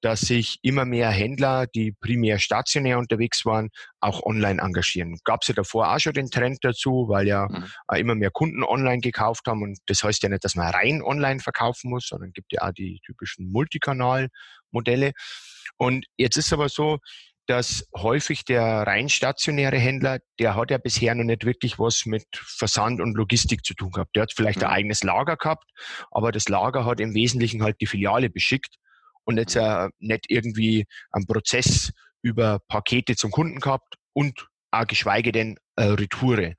[0.00, 5.18] dass sich immer mehr Händler, die primär stationär unterwegs waren, auch online engagieren.
[5.24, 7.64] Gab es ja davor auch schon den Trend dazu, weil ja mhm.
[7.96, 9.62] immer mehr Kunden online gekauft haben.
[9.62, 12.72] Und das heißt ja nicht, dass man rein online verkaufen muss, sondern gibt ja auch
[12.72, 15.12] die typischen Multikanal-Modelle.
[15.76, 16.98] Und jetzt ist aber so,
[17.46, 22.26] dass häufig der rein stationäre Händler, der hat ja bisher noch nicht wirklich was mit
[22.34, 24.14] Versand und Logistik zu tun gehabt.
[24.14, 24.74] Der hat vielleicht ein mhm.
[24.76, 25.64] eigenes Lager gehabt,
[26.10, 28.76] aber das Lager hat im Wesentlichen halt die Filiale beschickt
[29.28, 35.32] und jetzt äh, nicht irgendwie einen Prozess über Pakete zum Kunden gehabt und auch geschweige
[35.32, 36.54] denn äh, Retoure.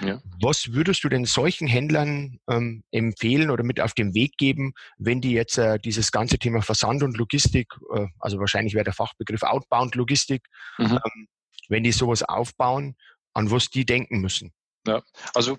[0.00, 0.20] Ja.
[0.40, 5.20] Was würdest du denn solchen Händlern ähm, empfehlen oder mit auf den Weg geben, wenn
[5.20, 9.42] die jetzt äh, dieses ganze Thema Versand und Logistik, äh, also wahrscheinlich wäre der Fachbegriff
[9.42, 10.46] Outbound Logistik,
[10.78, 10.92] mhm.
[11.04, 11.28] ähm,
[11.68, 12.94] wenn die sowas aufbauen,
[13.34, 14.52] an was die denken müssen?
[14.86, 15.02] Ja,
[15.34, 15.58] also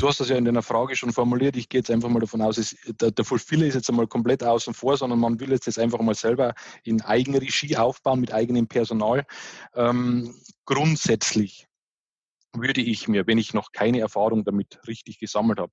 [0.00, 1.56] Du hast das ja in deiner Frage schon formuliert.
[1.56, 4.42] Ich gehe jetzt einfach mal davon aus, es, der, der Fulfiller ist jetzt einmal komplett
[4.42, 8.66] außen vor, sondern man will jetzt das einfach mal selber in Eigenregie aufbauen mit eigenem
[8.66, 9.26] Personal.
[9.74, 10.34] Ähm,
[10.64, 11.66] grundsätzlich
[12.54, 15.72] würde ich mir, wenn ich noch keine Erfahrung damit richtig gesammelt habe,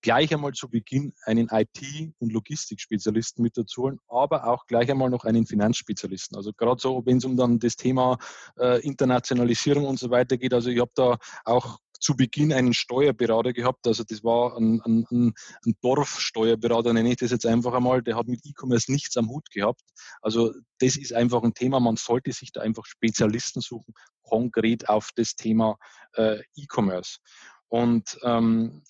[0.00, 5.10] gleich einmal zu Beginn einen IT- und Logistikspezialisten mit dazu holen, aber auch gleich einmal
[5.10, 6.36] noch einen Finanzspezialisten.
[6.36, 8.16] Also gerade so, wenn es um dann das Thema
[8.58, 10.54] äh, Internationalisierung und so weiter geht.
[10.54, 13.84] Also ich habe da auch zu Beginn einen Steuerberater gehabt.
[13.88, 15.34] Also das war ein, ein, ein,
[15.82, 18.00] Dorfsteuerberater, nenne ich das jetzt einfach einmal.
[18.00, 19.80] Der hat mit E-Commerce nichts am Hut gehabt.
[20.22, 21.80] Also das ist einfach ein Thema.
[21.80, 23.92] Man sollte sich da einfach Spezialisten suchen,
[24.22, 25.78] konkret auf das Thema
[26.14, 27.18] äh, E-Commerce.
[27.66, 28.84] Und ähm,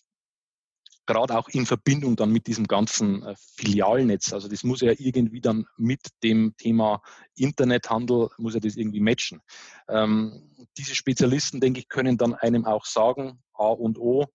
[1.06, 4.32] gerade auch in Verbindung dann mit diesem ganzen äh, Filialnetz.
[4.32, 7.02] Also das muss ja irgendwie dann mit dem Thema
[7.36, 9.40] Internethandel, muss ja das irgendwie matchen.
[9.88, 14.26] Ähm, diese Spezialisten, denke ich, können dann einem auch sagen, A und O,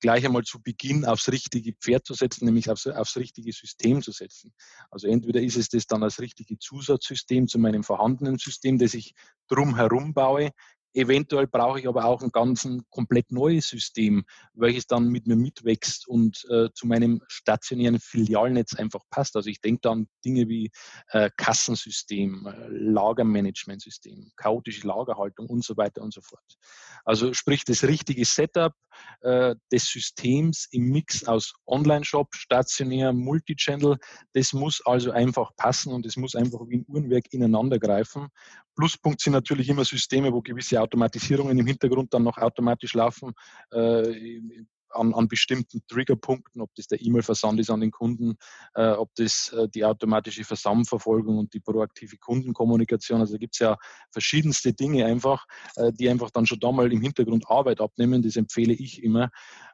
[0.00, 4.12] gleich einmal zu Beginn aufs richtige Pferd zu setzen, nämlich aufs, aufs richtige System zu
[4.12, 4.52] setzen.
[4.90, 9.14] Also entweder ist es das dann als richtige Zusatzsystem zu meinem vorhandenen System, das ich
[9.48, 10.50] drumherum baue,
[10.96, 16.08] Eventuell brauche ich aber auch ein ganz komplett neues System, welches dann mit mir mitwächst
[16.08, 19.36] und äh, zu meinem stationären Filialnetz einfach passt.
[19.36, 20.70] Also ich denke da an Dinge wie
[21.08, 26.56] äh, Kassensystem, äh, Lagermanagementsystem, chaotische Lagerhaltung und so weiter und so fort.
[27.04, 28.72] Also sprich das richtige Setup
[29.20, 33.98] äh, des Systems im Mix aus Online-Shop, stationär, Multichannel,
[34.32, 38.28] das muss also einfach passen und es muss einfach wie ein Uhrenwerk ineinander greifen.
[38.76, 43.32] Pluspunkt sind natürlich immer Systeme, wo gewisse Automatisierungen im Hintergrund dann noch automatisch laufen.
[43.70, 48.36] Äh, an, an bestimmten Triggerpunkten, ob das der E-Mail-Versand ist an den Kunden,
[48.74, 53.20] äh, ob das äh, die automatische Versandverfolgung und die proaktive Kundenkommunikation.
[53.20, 53.76] Also gibt es ja
[54.10, 55.46] verschiedenste Dinge einfach,
[55.76, 58.22] äh, die einfach dann schon da mal im Hintergrund Arbeit abnehmen.
[58.22, 59.30] Das empfehle ich immer.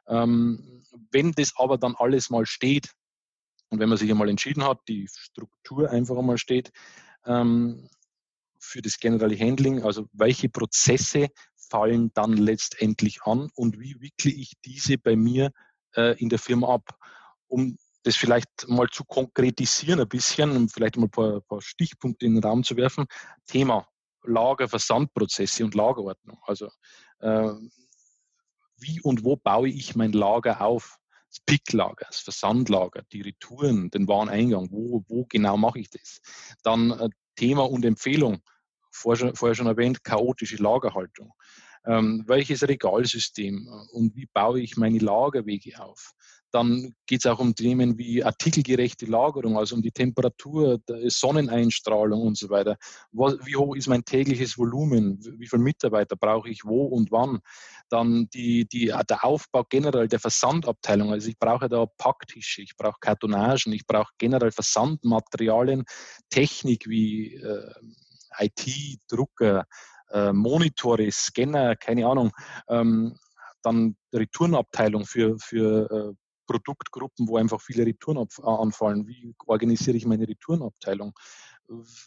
[0.07, 2.91] Ähm, wenn das aber dann alles mal steht
[3.69, 6.71] und wenn man sich einmal entschieden hat, die Struktur einfach einmal steht,
[7.25, 7.87] ähm,
[8.63, 11.27] für das General Handling, also welche Prozesse
[11.69, 15.51] fallen dann letztendlich an und wie wickle ich diese bei mir
[15.95, 16.97] äh, in der Firma ab,
[17.47, 22.25] um das vielleicht mal zu konkretisieren ein bisschen, um vielleicht mal ein paar, paar Stichpunkte
[22.25, 23.05] in den Raum zu werfen.
[23.47, 23.87] Thema
[24.23, 26.37] Lager, Versandprozesse und Lagerordnung.
[26.45, 26.69] Also
[27.19, 27.53] äh,
[28.77, 30.97] wie und wo baue ich mein Lager auf?
[31.29, 36.21] Das Picklager, das Versandlager, die Retouren, den Wareneingang, wo, wo genau mache ich das?
[36.61, 38.41] Dann äh, Thema und Empfehlung
[38.93, 41.33] vorher, schon erwähnt, chaotische Lagerhaltung.
[41.85, 46.13] Ähm, welches Regalsystem äh, und wie baue ich meine Lagerwege auf?
[46.53, 52.37] Dann geht es auch um Themen wie artikelgerechte Lagerung, also um die Temperatur, Sonneneinstrahlung und
[52.37, 52.77] so weiter.
[53.11, 55.19] wie hoch ist mein tägliches Volumen?
[55.39, 57.39] Wie viele Mitarbeiter brauche ich wo und wann?
[57.89, 61.11] Dann die, die, der Aufbau generell der Versandabteilung.
[61.11, 65.85] Also ich brauche da Packtische, ich brauche Kartonagen, ich brauche generell Versandmaterialien,
[66.29, 67.73] Technik wie äh,
[68.39, 69.65] IT, Drucker,
[70.11, 72.31] äh, Monitore, Scanner, keine Ahnung.
[72.69, 73.17] Ähm,
[73.61, 76.13] dann Retourenabteilung für, für äh,
[76.45, 79.07] Produktgruppen, wo einfach viele Retouren anfallen.
[79.07, 81.13] Wie organisiere ich meine Retourenabteilung?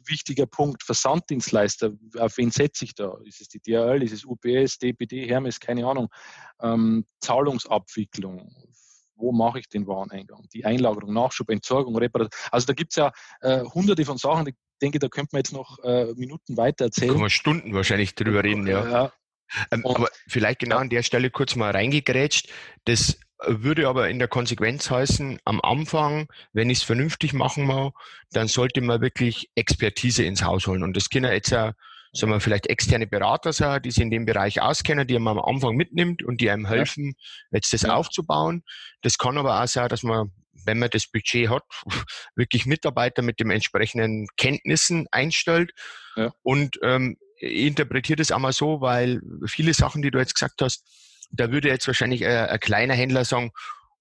[0.05, 3.17] Wichtiger Punkt, Versanddienstleister, auf wen setze ich da?
[3.25, 6.09] Ist es die DHL, ist es UPS, DPD, Hermes, keine Ahnung.
[6.61, 8.55] Ähm, Zahlungsabwicklung,
[9.17, 10.47] wo mache ich den Wareneingang?
[10.53, 12.39] Die Einlagerung, Nachschub, Entsorgung, Reparatur.
[12.51, 13.11] Also da gibt es ja
[13.41, 17.11] äh, hunderte von Sachen, die denke, da könnte man jetzt noch äh, Minuten weiter erzählen.
[17.11, 18.89] Können wir Stunden wahrscheinlich drüber reden, ja.
[18.89, 19.13] ja.
[19.71, 22.49] Ähm, aber vielleicht genau an der Stelle kurz mal reingegrätscht.
[22.85, 27.91] Das würde aber in der Konsequenz heißen, am Anfang, wenn ich es vernünftig machen will,
[28.31, 30.83] dann sollte man wirklich Expertise ins Haus holen.
[30.83, 31.73] Und das können jetzt ja,
[32.13, 35.45] sagen wir, vielleicht externe Berater sein, die sich in dem Bereich auskennen, die man am
[35.45, 37.15] Anfang mitnimmt und die einem helfen,
[37.51, 37.95] jetzt das ja.
[37.95, 38.63] aufzubauen.
[39.03, 40.33] Das kann aber auch sein, dass man
[40.67, 41.63] wenn man das Budget hat,
[42.37, 45.73] wirklich Mitarbeiter mit den entsprechenden Kenntnissen einstellt.
[46.17, 46.33] Ja.
[46.43, 50.85] Und ähm, ich interpretiere das einmal so, weil viele Sachen, die du jetzt gesagt hast,
[51.31, 53.51] da würde jetzt wahrscheinlich ein, äh, ein kleiner Händler sagen,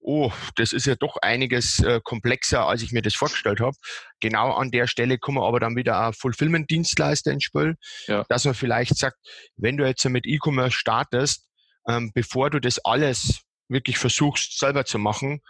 [0.06, 3.76] oh, das ist ja doch einiges äh, komplexer, als ich mir das vorgestellt habe.
[4.20, 7.76] Genau an der Stelle kommen aber dann wieder auch Fulfillment-Dienstleister ins Spiel,
[8.06, 8.24] ja.
[8.28, 9.16] dass man vielleicht sagt,
[9.56, 11.48] wenn du jetzt mit E-Commerce startest,
[11.88, 15.40] ähm, bevor du das alles wirklich versuchst selber zu machen,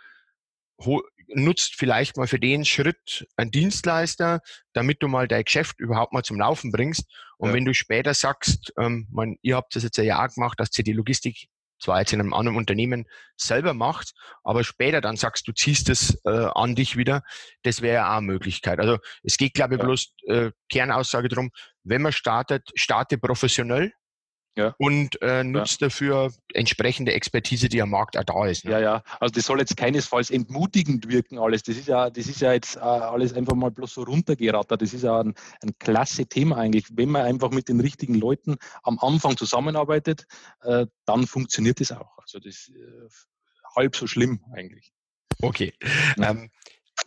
[1.29, 4.41] nutzt vielleicht mal für den Schritt einen Dienstleister,
[4.73, 7.05] damit du mal dein Geschäft überhaupt mal zum Laufen bringst.
[7.39, 7.55] Und ja.
[7.55, 10.85] wenn du später sagst, ähm, man, ihr habt das jetzt ein Jahr gemacht, dass ihr
[10.85, 13.05] die Logistik zwar jetzt in einem anderen Unternehmen
[13.37, 14.13] selber macht,
[14.43, 17.23] aber später dann sagst, du ziehst es äh, an dich wieder,
[17.63, 18.79] das wäre ja auch eine Möglichkeit.
[18.79, 19.87] Also es geht, glaube ich, ja.
[19.87, 21.51] bloß äh, Kernaussage darum,
[21.85, 23.93] wenn man startet, starte professionell,
[24.57, 24.75] ja.
[24.79, 25.89] und äh, nutzt ja.
[25.89, 28.65] dafür entsprechende Expertise, die am Markt auch da ist.
[28.65, 28.73] Ne?
[28.73, 29.03] Ja, ja.
[29.21, 31.63] Also das soll jetzt keinesfalls entmutigend wirken alles.
[31.63, 34.83] Das ist ja, das ist ja jetzt äh, alles einfach mal bloß so runtergerattert.
[34.83, 36.87] Das ist ja ein, ein klasse Thema eigentlich.
[36.93, 40.27] Wenn man einfach mit den richtigen Leuten am Anfang zusammenarbeitet,
[40.63, 42.19] äh, dann funktioniert das auch.
[42.19, 43.09] Also das ist äh,
[43.77, 44.93] halb so schlimm eigentlich.
[45.43, 45.75] Okay.
[46.17, 46.31] Ja.
[46.31, 46.51] Ähm,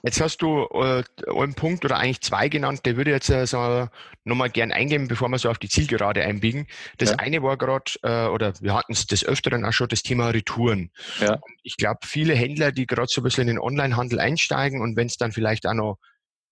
[0.03, 3.89] Jetzt hast du äh, einen Punkt oder eigentlich zwei genannt, der würde jetzt äh, so
[4.23, 6.67] nochmal gern eingehen, bevor wir so auf die Zielgerade einbiegen.
[6.97, 7.15] Das ja.
[7.17, 10.91] eine war gerade, äh, oder wir hatten es des Öfteren auch schon, das Thema Retouren.
[11.19, 11.39] Ja.
[11.63, 15.07] Ich glaube, viele Händler, die gerade so ein bisschen in den Onlinehandel einsteigen und wenn
[15.07, 15.97] es dann vielleicht auch noch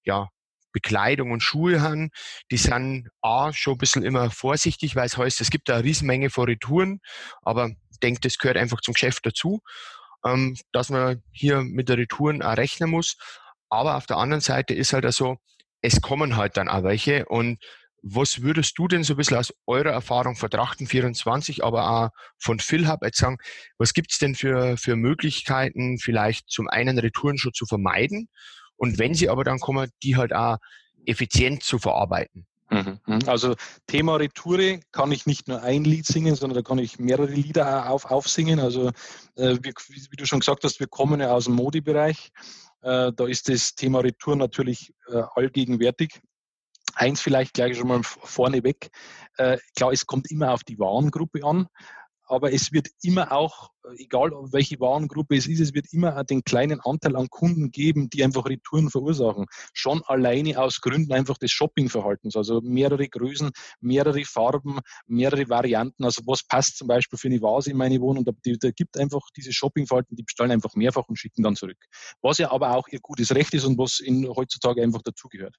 [0.04, 0.30] ja,
[0.74, 2.10] Bekleidung und Schuhe haben,
[2.52, 5.84] die sind A, schon ein bisschen immer vorsichtig, weil es heißt, es gibt da eine
[5.84, 7.00] Riesenmenge von Retouren,
[7.42, 9.62] aber ich denke, das gehört einfach zum Geschäft dazu
[10.26, 13.18] ähm, dass man hier mit der Retouren auch rechnen muss.
[13.70, 15.38] Aber auf der anderen Seite ist halt so,
[15.82, 17.26] es kommen halt dann auch welche.
[17.26, 17.60] Und
[18.02, 22.10] was würdest du denn so ein bisschen aus eurer Erfahrung von Trachten 24, aber auch
[22.38, 23.38] von PhilHub jetzt sagen,
[23.78, 28.30] was gibt's denn für, für Möglichkeiten, vielleicht zum einen Retouren schon zu vermeiden
[28.76, 30.58] und wenn sie aber dann kommen, die halt auch
[31.06, 32.48] effizient zu verarbeiten?
[32.70, 33.20] Mhm, mhm.
[33.28, 33.56] Also
[33.88, 37.90] Thema Retoure kann ich nicht nur ein Lied singen, sondern da kann ich mehrere Lieder
[37.90, 38.60] auf, aufsingen.
[38.60, 38.90] Also
[39.36, 42.32] äh, wie, du schon gesagt hast, wir kommen ja aus dem Modi-Bereich.
[42.82, 46.20] Äh, da ist das Thema Retour natürlich äh, allgegenwärtig.
[46.94, 48.90] Eins vielleicht gleich schon mal vorneweg.
[49.38, 51.68] Äh, klar, es kommt immer auf die Warengruppe an,
[52.26, 56.80] aber es wird immer auch egal welche Warengruppe es ist, es wird immer den kleinen
[56.82, 59.46] Anteil an Kunden geben, die einfach Retouren verursachen.
[59.74, 62.36] Schon alleine aus Gründen einfach des Shoppingverhaltens.
[62.36, 66.04] Also mehrere Größen, mehrere Farben, mehrere Varianten.
[66.04, 68.26] Also was passt zum Beispiel für eine Vase in meine Wohnung?
[68.26, 71.78] Da, da gibt einfach diese Shoppingverhalten, die bestellen einfach mehrfach und schicken dann zurück.
[72.22, 75.56] Was ja aber auch ihr gutes Recht ist und was in, heutzutage einfach dazugehört.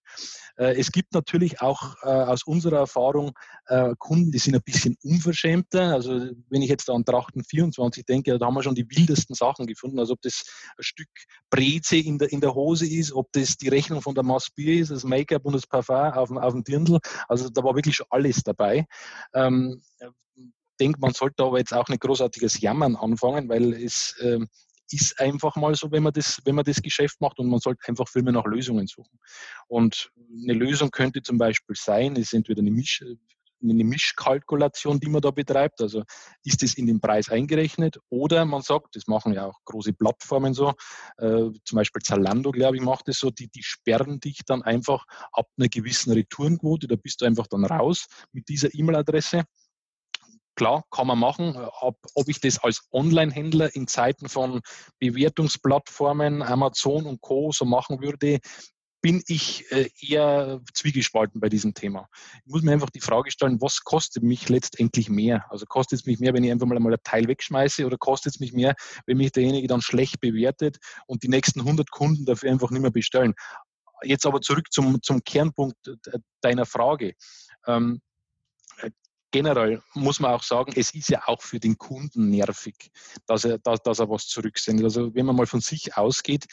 [0.56, 3.32] Äh, es gibt natürlich auch äh, aus unserer Erfahrung
[3.66, 5.94] äh, Kunden, die sind ein bisschen unverschämter.
[5.94, 9.66] Also wenn ich jetzt an Trachten 24 denke, da haben wir schon die wildesten Sachen
[9.66, 10.44] gefunden, als ob das
[10.76, 11.08] ein Stück
[11.50, 14.80] Breze in der, in der Hose ist, ob das die Rechnung von der Mass Bier
[14.80, 16.98] ist, das Make-up und das Parfum auf dem, auf dem Dirndl.
[17.28, 18.86] Also da war wirklich schon alles dabei.
[19.34, 19.82] Ähm,
[20.80, 24.48] denke, man sollte aber jetzt auch nicht großartiges Jammern anfangen, weil es ähm,
[24.90, 27.86] ist einfach mal so, wenn man das, wenn man das Geschäft macht und man sollte
[27.88, 29.18] einfach viel mehr nach Lösungen suchen.
[29.66, 30.10] Und
[30.42, 33.04] eine Lösung könnte zum Beispiel sein, ist entweder eine Misch,
[33.62, 35.80] eine Mischkalkulation, die man da betreibt.
[35.80, 36.02] Also
[36.44, 40.54] ist es in den Preis eingerechnet oder man sagt, das machen ja auch große Plattformen
[40.54, 40.70] so,
[41.18, 45.04] äh, zum Beispiel Zalando, glaube ich, macht es so, die, die sperren dich dann einfach
[45.32, 49.44] ab einer gewissen Retourenquote, da bist du einfach dann raus mit dieser E-Mail-Adresse.
[50.58, 51.56] Klar, kann man machen.
[51.80, 54.60] Ob, ob ich das als Online-Händler in Zeiten von
[54.98, 57.52] Bewertungsplattformen, Amazon und Co.
[57.52, 58.40] so machen würde,
[59.00, 62.08] bin ich äh, eher zwiegespalten bei diesem Thema.
[62.44, 65.44] Ich muss mir einfach die Frage stellen, was kostet mich letztendlich mehr?
[65.50, 68.34] Also kostet es mich mehr, wenn ich einfach mal einmal ein Teil wegschmeiße oder kostet
[68.34, 68.74] es mich mehr,
[69.06, 72.90] wenn mich derjenige dann schlecht bewertet und die nächsten 100 Kunden dafür einfach nicht mehr
[72.90, 73.34] bestellen?
[74.02, 75.76] Jetzt aber zurück zum, zum Kernpunkt
[76.40, 77.14] deiner Frage.
[77.66, 78.00] Ähm,
[79.30, 82.90] generell muss man auch sagen, es ist ja auch für den Kunden nervig,
[83.26, 84.84] dass er, dass, dass er was zurücksendet.
[84.84, 86.46] Also wenn man mal von sich ausgeht,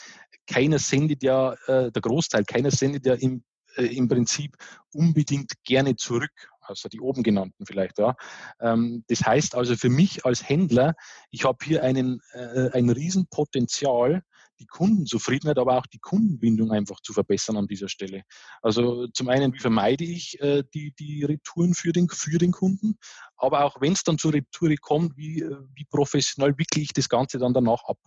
[0.48, 3.44] keiner sendet ja, äh, der Großteil, keiner sendet ja im,
[3.78, 4.56] äh, im Prinzip
[4.92, 6.32] unbedingt gerne zurück
[6.68, 8.00] also die oben genannten vielleicht.
[8.00, 8.16] Ja.
[8.60, 10.96] Ähm, das heißt also für mich als Händler,
[11.30, 14.24] ich habe hier einen, äh, ein Riesenpotenzial,
[14.60, 18.24] die Kundenzufriedenheit, aber auch die Kundenbindung einfach zu verbessern an dieser Stelle.
[18.62, 22.98] Also zum einen, wie vermeide ich äh, die, die Retouren für den, für den Kunden,
[23.38, 27.10] aber auch wenn es dann zur Retour kommt, wie, äh, wie professionell wickle ich das
[27.10, 28.00] Ganze dann danach ab.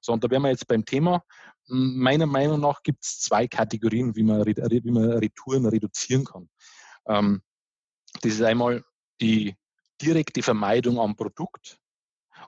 [0.00, 1.22] So, und da wären wir jetzt beim Thema.
[1.68, 6.48] Meiner Meinung nach gibt es zwei Kategorien, wie man, wie man Retouren reduzieren kann.
[7.06, 7.42] Ähm,
[8.22, 8.84] das ist einmal
[9.20, 9.54] die
[10.00, 11.78] direkte Vermeidung am Produkt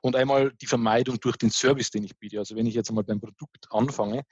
[0.00, 2.38] und einmal die Vermeidung durch den Service, den ich biete.
[2.38, 4.22] Also wenn ich jetzt einmal beim Produkt anfange,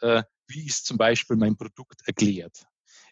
[0.00, 2.66] äh, wie ist zum Beispiel mein Produkt erklärt?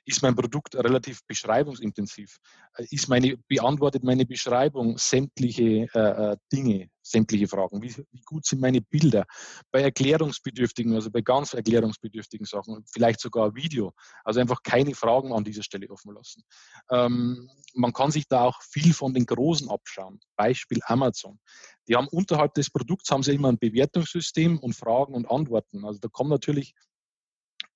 [0.07, 2.39] Ist mein Produkt relativ beschreibungsintensiv?
[2.77, 7.83] Äh, ist meine, beantwortet meine Beschreibung sämtliche äh, äh, Dinge, sämtliche Fragen?
[7.83, 9.25] Wie, wie, gut sind meine Bilder?
[9.71, 13.93] Bei erklärungsbedürftigen, also bei ganz erklärungsbedürftigen Sachen, vielleicht sogar Video.
[14.25, 16.43] Also einfach keine Fragen an dieser Stelle offen lassen.
[16.91, 20.21] Ähm, man kann sich da auch viel von den Großen abschauen.
[20.37, 21.39] Beispiel Amazon.
[21.89, 25.85] Die haben unterhalb des Produkts haben sie immer ein Bewertungssystem und Fragen und Antworten.
[25.85, 26.75] Also da kommen natürlich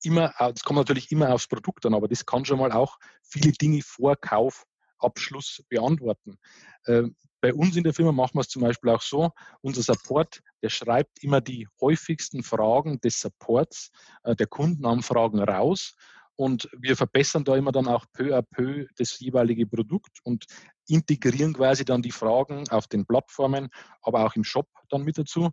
[0.03, 3.53] immer, das kommt natürlich immer aufs Produkt an, aber das kann schon mal auch viele
[3.53, 6.39] Dinge vor Kaufabschluss beantworten.
[6.87, 9.31] Ähm, bei uns in der Firma machen wir es zum Beispiel auch so,
[9.61, 13.91] unser Support, der schreibt immer die häufigsten Fragen des Supports
[14.25, 15.95] äh, der Kundenanfragen raus
[16.39, 20.47] und wir verbessern da immer dann auch peu à peu das jeweilige Produkt und
[20.87, 23.69] integrieren quasi dann die Fragen auf den Plattformen,
[24.03, 25.51] aber auch im Shop dann mit dazu.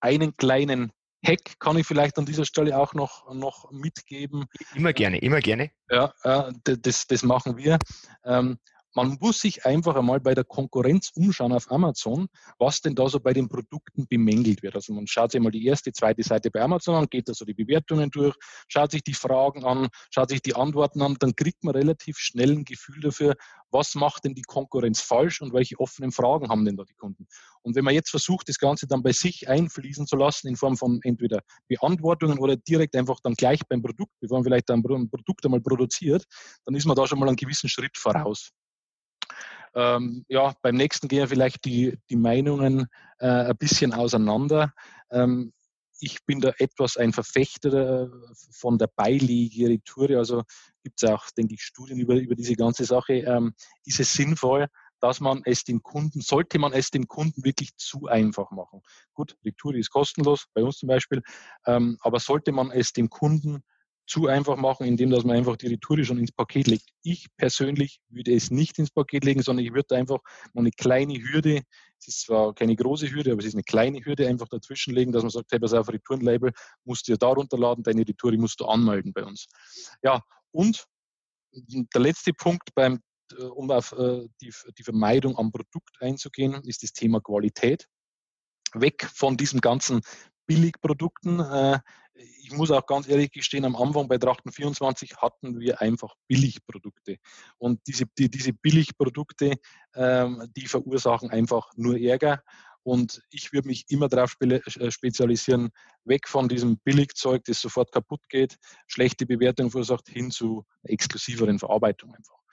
[0.00, 0.92] Einen kleinen
[1.24, 4.44] Hack kann ich vielleicht an dieser Stelle auch noch, noch mitgeben.
[4.74, 5.70] Immer gerne, immer gerne.
[5.90, 6.12] Ja,
[6.64, 7.78] das, das machen wir.
[8.24, 8.58] Ähm,
[8.94, 13.18] man muss sich einfach einmal bei der Konkurrenz umschauen auf Amazon, was denn da so
[13.18, 14.76] bei den Produkten bemängelt wird.
[14.76, 17.44] Also man schaut sich mal die erste, zweite Seite bei Amazon an, geht da so
[17.44, 18.36] die Bewertungen durch,
[18.68, 22.52] schaut sich die Fragen an, schaut sich die Antworten an, dann kriegt man relativ schnell
[22.52, 23.34] ein Gefühl dafür,
[23.70, 27.26] was macht denn die Konkurrenz falsch und welche offenen Fragen haben denn da die Kunden.
[27.64, 30.76] Und wenn man jetzt versucht, das Ganze dann bei sich einfließen zu lassen in Form
[30.76, 35.44] von entweder Beantwortungen oder direkt einfach dann gleich beim Produkt, bevor man vielleicht ein Produkt
[35.44, 36.24] einmal produziert,
[36.66, 38.50] dann ist man da schon mal einen gewissen Schritt voraus.
[39.74, 42.86] Ähm, ja, beim nächsten gehen vielleicht die, die Meinungen
[43.18, 44.72] äh, ein bisschen auseinander.
[45.10, 45.52] Ähm,
[46.00, 48.08] ich bin da etwas ein Verfechter äh,
[48.52, 50.10] von der Beilegeretour.
[50.10, 50.42] Also
[50.82, 53.14] gibt es auch, denke ich, Studien über, über diese ganze Sache.
[53.14, 54.68] Ähm, ist es sinnvoll,
[55.04, 58.80] dass man es dem Kunden, sollte man es dem Kunden wirklich zu einfach machen?
[59.12, 61.20] Gut, Retour ist kostenlos, bei uns zum Beispiel,
[61.66, 63.62] ähm, aber sollte man es dem Kunden
[64.06, 66.88] zu einfach machen, indem dass man einfach die Retoure schon ins Paket legt.
[67.02, 70.20] Ich persönlich würde es nicht ins Paket legen, sondern ich würde einfach
[70.54, 71.60] noch eine kleine Hürde,
[72.00, 75.12] es ist zwar keine große Hürde, aber es ist eine kleine Hürde, einfach dazwischen legen,
[75.12, 76.50] dass man sagt, hey, pass auf, Retourenlabel
[76.84, 79.48] musst du ja da runterladen, deine Retoure musst du anmelden bei uns.
[80.02, 80.86] Ja, und
[81.52, 83.00] der letzte Punkt beim
[83.32, 87.88] um auf äh, die, die Vermeidung am Produkt einzugehen, ist das Thema Qualität.
[88.74, 90.02] weg von diesen ganzen
[90.46, 91.40] Billigprodukten.
[91.40, 91.78] Äh,
[92.14, 97.16] ich muss auch ganz ehrlich gestehen, am Anfang bei Trachten 24 hatten wir einfach Billigprodukte.
[97.58, 99.54] Und diese, die, diese Billigprodukte,
[99.94, 102.42] ähm, die verursachen einfach nur Ärger.
[102.84, 105.70] Und ich würde mich immer darauf äh, spezialisieren,
[106.04, 112.14] weg von diesem Billigzeug, das sofort kaputt geht, schlechte Bewertung verursacht, hin zu exklusiveren Verarbeitung
[112.14, 112.43] einfach.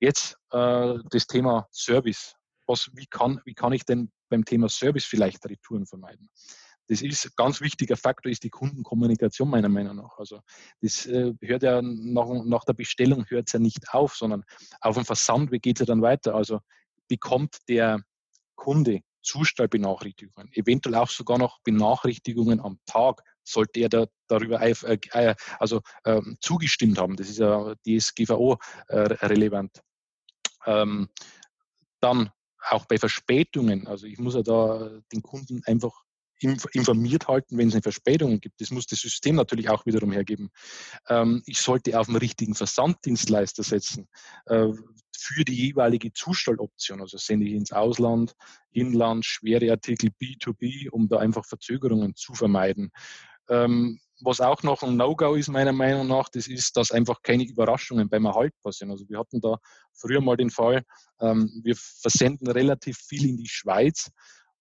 [0.00, 2.34] Jetzt äh, das Thema Service.
[2.66, 6.28] Was, wie, kann, wie kann ich denn beim Thema Service vielleicht Retouren vermeiden?
[6.88, 10.18] Das ist ein ganz wichtiger Faktor, ist die Kundenkommunikation meiner Meinung nach.
[10.18, 10.40] Also
[10.80, 14.44] das äh, hört ja nach, nach der Bestellung hört es ja nicht auf, sondern
[14.80, 16.34] auf dem Versand, wie geht es ja dann weiter?
[16.34, 16.60] Also
[17.08, 18.00] bekommt der
[18.54, 24.74] Kunde Zustellbenachrichtigungen, eventuell auch sogar noch Benachrichtigungen am Tag, sollte er da, darüber äh,
[25.12, 27.16] äh, also ähm, zugestimmt haben.
[27.16, 29.80] Das ist ja DSGVO äh, relevant.
[30.66, 31.08] Ähm,
[32.00, 32.30] dann
[32.70, 35.92] auch bei Verspätungen, also ich muss ja da den Kunden einfach
[36.40, 38.60] informiert halten, wenn es eine Verspätung gibt.
[38.60, 40.50] Das muss das System natürlich auch wiederum hergeben.
[41.08, 44.08] Ähm, ich sollte auf den richtigen Versanddienstleister setzen
[45.24, 47.00] für die jeweilige Zustelloption.
[47.00, 48.34] Also sende ich ins Ausland,
[48.70, 52.90] Inland, schwere Artikel B2B, um da einfach Verzögerungen zu vermeiden.
[53.48, 57.44] Ähm, was auch noch ein No-Go ist, meiner Meinung nach, das ist, dass einfach keine
[57.44, 58.90] Überraschungen beim Erhalt passieren.
[58.90, 59.56] Also wir hatten da
[59.92, 60.82] früher mal den Fall,
[61.20, 64.10] ähm, wir versenden relativ viel in die Schweiz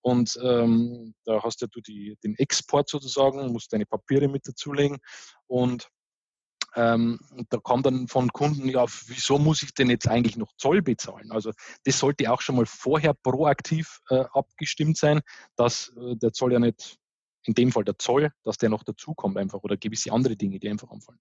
[0.04, 4.98] und ähm, da hast ja du die, den Export sozusagen, musst deine Papiere mit dazulegen.
[5.48, 5.88] Und
[6.76, 7.20] ähm,
[7.50, 11.32] da kam dann von Kunden, ja, wieso muss ich denn jetzt eigentlich noch Zoll bezahlen?
[11.32, 11.52] Also
[11.86, 15.22] das sollte auch schon mal vorher proaktiv äh, abgestimmt sein,
[15.56, 16.98] dass äh, der Zoll ja nicht,
[17.46, 20.70] in dem Fall der Zoll, dass der noch dazukommt einfach oder gewisse andere Dinge, die
[20.70, 21.20] einfach anfallen.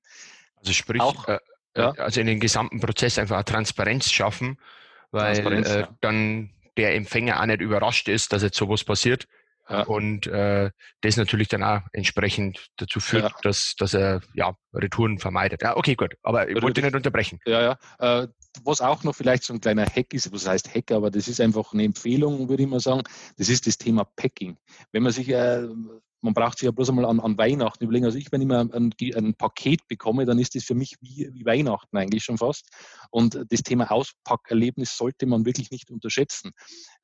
[0.56, 1.38] Also sprich, auch, äh,
[1.76, 1.90] ja.
[1.92, 4.58] also in den gesamten Prozess einfach Transparenz schaffen,
[5.10, 5.96] weil Transparenz, äh, ja.
[6.00, 9.26] dann der Empfänger auch nicht überrascht ist, dass jetzt sowas passiert.
[9.68, 9.84] Ja.
[9.84, 10.70] Und äh,
[11.02, 13.36] das natürlich dann auch entsprechend dazu führt, ja.
[13.42, 15.62] dass, dass er ja, Retouren vermeidet.
[15.62, 16.16] Ja, okay, gut.
[16.22, 17.38] Aber ich wollte nicht unterbrechen.
[17.46, 18.22] Ja, ja.
[18.22, 18.28] Äh,
[18.64, 21.40] was auch noch vielleicht so ein kleiner Hack ist, was heißt Hack, aber das ist
[21.40, 23.02] einfach eine Empfehlung, würde ich mal sagen,
[23.38, 24.58] das ist das Thema Packing.
[24.90, 25.66] Wenn man sich äh,
[26.22, 28.06] man braucht sich ja bloß einmal an, an Weihnachten überlegen.
[28.06, 31.28] Also ich, wenn ich mal ein, ein, Paket bekomme, dann ist das für mich wie,
[31.32, 32.68] wie Weihnachten eigentlich schon fast.
[33.10, 36.52] Und das Thema Auspackerlebnis sollte man wirklich nicht unterschätzen.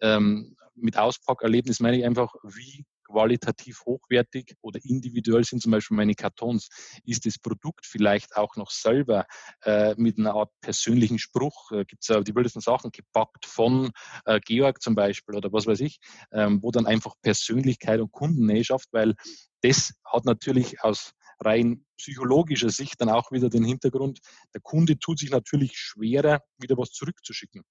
[0.00, 6.14] Ähm, mit Auspackerlebnis meine ich einfach, wie qualitativ hochwertig oder individuell sind zum Beispiel meine
[6.14, 6.68] Kartons.
[7.04, 9.26] Ist das Produkt vielleicht auch noch selber
[9.64, 11.72] äh, mit einer Art persönlichen Spruch?
[11.72, 13.90] Äh, Gibt es ja die wildesten Sachen gepackt von
[14.24, 15.98] äh, Georg zum Beispiel oder was weiß ich,
[16.32, 19.14] ähm, wo dann einfach Persönlichkeit und Kundennähe schafft, weil
[19.62, 24.20] das hat natürlich aus rein psychologischer Sicht dann auch wieder den Hintergrund,
[24.54, 27.62] der Kunde tut sich natürlich schwerer, wieder was zurückzuschicken.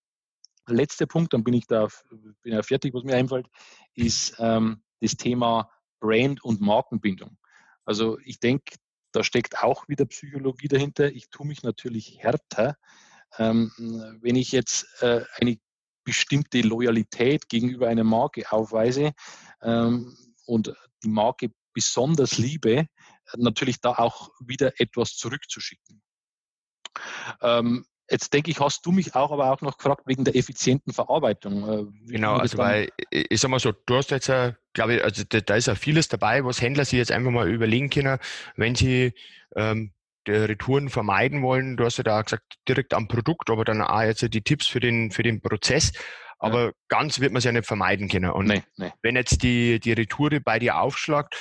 [0.67, 1.87] Letzter Punkt, dann bin ich da
[2.41, 3.47] bin ja fertig, was mir einfällt,
[3.93, 5.69] ist ähm, das Thema
[5.99, 7.37] Brand und Markenbindung.
[7.85, 8.75] Also ich denke,
[9.11, 11.11] da steckt auch wieder Psychologie dahinter.
[11.11, 12.75] Ich tue mich natürlich härter,
[13.37, 13.71] ähm,
[14.21, 15.57] wenn ich jetzt äh, eine
[16.03, 19.13] bestimmte Loyalität gegenüber einer Marke aufweise
[19.61, 20.73] ähm, und
[21.03, 22.87] die Marke besonders liebe,
[23.35, 26.01] natürlich da auch wieder etwas zurückzuschicken.
[27.41, 30.93] Ähm, Jetzt denke ich, hast du mich auch aber auch noch gefragt wegen der effizienten
[30.93, 31.69] Verarbeitung.
[31.69, 34.31] Äh, genau, also weil ich sag mal so, du hast jetzt,
[34.73, 37.49] glaube ich, also da, da, ist ja vieles dabei, was Händler sich jetzt einfach mal
[37.49, 38.17] überlegen können,
[38.55, 39.13] wenn sie
[39.55, 39.91] ähm,
[40.27, 41.77] Retouren vermeiden wollen.
[41.77, 44.79] Du hast ja da gesagt, direkt am Produkt, aber dann auch jetzt die Tipps für
[44.79, 45.91] den, für den Prozess.
[46.39, 46.71] Aber ja.
[46.87, 48.31] ganz wird man es ja nicht vermeiden können.
[48.31, 48.91] Und nee, nee.
[49.01, 51.35] wenn jetzt die, die Retoure bei dir aufschlagt,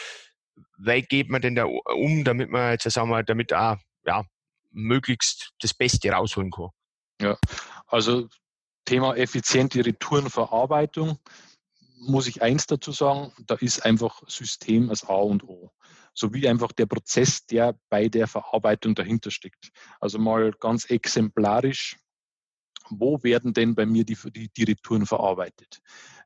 [0.78, 4.24] wie geht man denn da um, damit man jetzt, sagen wir, damit auch, ja,
[4.76, 6.68] möglichst das Beste rausholen kann.
[7.20, 7.38] Ja,
[7.86, 8.28] also
[8.84, 11.18] Thema effiziente Retourenverarbeitung
[11.98, 15.72] muss ich eins dazu sagen, da ist einfach System als A und O.
[16.14, 19.70] Sowie einfach der Prozess, der bei der Verarbeitung dahinter steckt.
[20.00, 21.96] Also mal ganz exemplarisch,
[22.90, 25.80] wo werden denn bei mir die, die, die Retouren verarbeitet?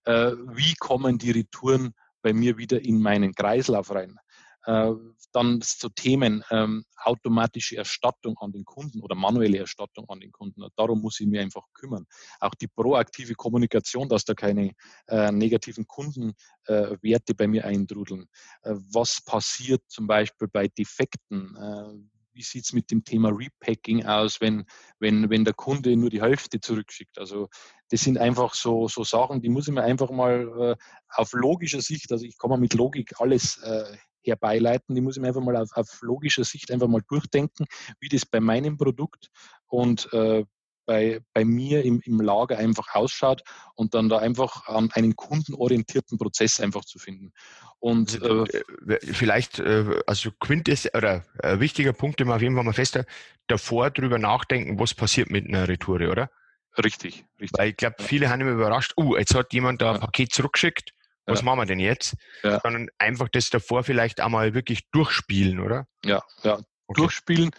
[0.05, 4.20] Äh, wie kommen die Retouren bei mir wieder in meinen Kreislauf rein?
[4.67, 4.93] Äh,
[5.33, 10.63] dann so Themen ähm, automatische Erstattung an den Kunden oder manuelle Erstattung an den Kunden.
[10.77, 12.07] Darum muss ich mir einfach kümmern.
[12.41, 14.73] Auch die proaktive Kommunikation, dass da keine
[15.07, 18.27] äh, negativen Kundenwerte äh, bei mir eindrudeln.
[18.63, 21.57] Äh, was passiert zum Beispiel bei Defekten?
[21.57, 24.65] Äh, wie sieht es mit dem Thema Repacking aus, wenn,
[24.99, 27.19] wenn, wenn der Kunde nur die Hälfte zurückschickt?
[27.19, 27.49] Also
[27.91, 31.81] das sind einfach so, so Sachen, die muss ich mir einfach mal äh, auf logischer
[31.81, 34.95] Sicht, also ich kann mal mit Logik alles äh, herbeileiten.
[34.95, 37.67] Die muss ich mir einfach mal auf, auf logischer Sicht einfach mal durchdenken,
[38.01, 39.31] wie das bei meinem Produkt
[39.67, 40.45] und äh,
[40.91, 43.43] bei, bei mir im, im Lager einfach ausschaut
[43.77, 47.33] und dann da einfach ähm, einen kundenorientierten Prozess einfach zu finden.
[47.79, 52.43] Und also, äh, äh vielleicht, äh, also Quintes oder äh, wichtiger Punkt, den wir auf
[52.43, 53.09] jeden Fall mal festhalten,
[53.47, 56.31] davor drüber nachdenken, was passiert mit einer Retoure, oder?
[56.77, 57.59] Richtig, richtig.
[57.59, 60.93] Weil ich glaube, viele haben immer überrascht, uh, jetzt hat jemand da ein Paket zurückgeschickt,
[61.27, 61.45] was ja.
[61.45, 62.17] machen wir denn jetzt?
[62.43, 62.61] Ja.
[62.61, 65.87] Sondern einfach das davor vielleicht einmal wirklich durchspielen, oder?
[66.05, 66.59] Ja, ja.
[66.87, 67.03] Okay.
[67.03, 67.51] Durchspielen,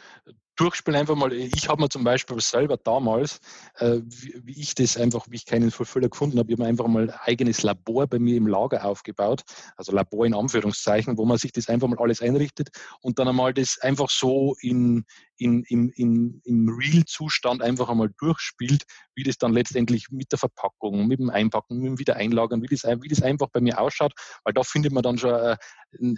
[0.62, 1.34] durchspielen einfach mal.
[1.34, 3.40] Ich habe mir zum Beispiel selber damals,
[3.80, 6.70] äh, wie, wie, ich das einfach, wie ich keinen Fulfiller gefunden habe, ich habe mir
[6.70, 9.42] einfach mal ein eigenes Labor bei mir im Lager aufgebaut,
[9.76, 12.70] also Labor in Anführungszeichen, wo man sich das einfach mal alles einrichtet
[13.02, 15.04] und dann einmal das einfach so in,
[15.38, 18.84] in, in, in, im Real-Zustand einfach einmal durchspielt,
[19.16, 22.84] wie das dann letztendlich mit der Verpackung, mit dem Einpacken, mit dem Wiedereinlagern, wie das,
[22.84, 25.58] wie das einfach bei mir ausschaut, weil da findet man dann schon äh,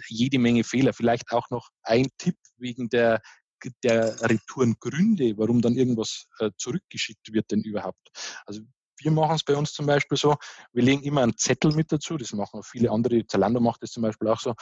[0.08, 0.92] jede Menge Fehler.
[0.92, 3.22] Vielleicht auch noch ein Tipp wegen der
[3.82, 8.10] der Retourengründe, warum dann irgendwas äh, zurückgeschickt wird denn überhaupt.
[8.46, 8.62] Also
[8.98, 10.36] wir machen es bei uns zum Beispiel so,
[10.72, 14.02] wir legen immer einen Zettel mit dazu, das machen viele andere, Zalando macht das zum
[14.02, 14.54] Beispiel auch so,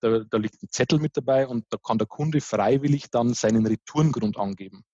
[0.00, 3.66] da, da, liegt ein Zettel mit dabei und da kann der Kunde freiwillig dann seinen
[3.66, 4.84] Retourengrund angeben.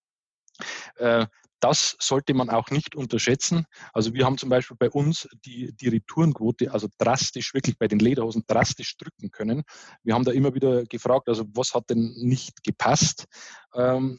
[0.97, 1.27] Äh,
[1.61, 3.67] das sollte man auch nicht unterschätzen.
[3.93, 7.99] Also wir haben zum Beispiel bei uns die, die Retourenquote also drastisch, wirklich bei den
[7.99, 9.63] Lederhosen drastisch drücken können.
[10.03, 13.27] Wir haben da immer wieder gefragt, also was hat denn nicht gepasst?
[13.75, 14.19] Ähm,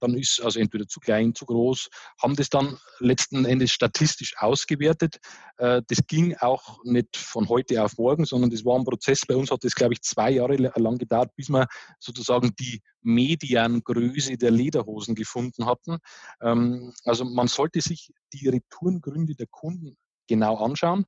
[0.00, 1.88] dann ist also entweder zu klein, zu groß,
[2.20, 5.18] haben das dann letzten Endes statistisch ausgewertet.
[5.56, 9.22] Äh, das ging auch nicht von heute auf morgen, sondern das war ein Prozess.
[9.26, 11.66] Bei uns hat das, glaube ich, zwei Jahre lang gedauert, bis wir
[11.98, 15.98] sozusagen die Mediangröße der Lederhosen gefunden hatten.
[16.40, 19.96] Ähm, also man sollte sich die Retourengründe der Kunden
[20.28, 21.06] genau anschauen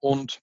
[0.00, 0.40] und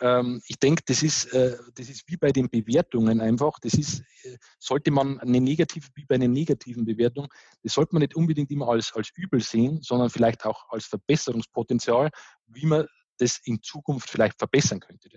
[0.00, 3.58] ähm, ich denke, das ist, äh, das ist wie bei den Bewertungen einfach.
[3.60, 7.28] Das ist, äh, sollte man eine negative, wie bei einer negativen Bewertung,
[7.62, 12.10] das sollte man nicht unbedingt immer als, als übel sehen, sondern vielleicht auch als Verbesserungspotenzial,
[12.46, 12.86] wie man
[13.18, 15.08] das in Zukunft vielleicht verbessern könnte.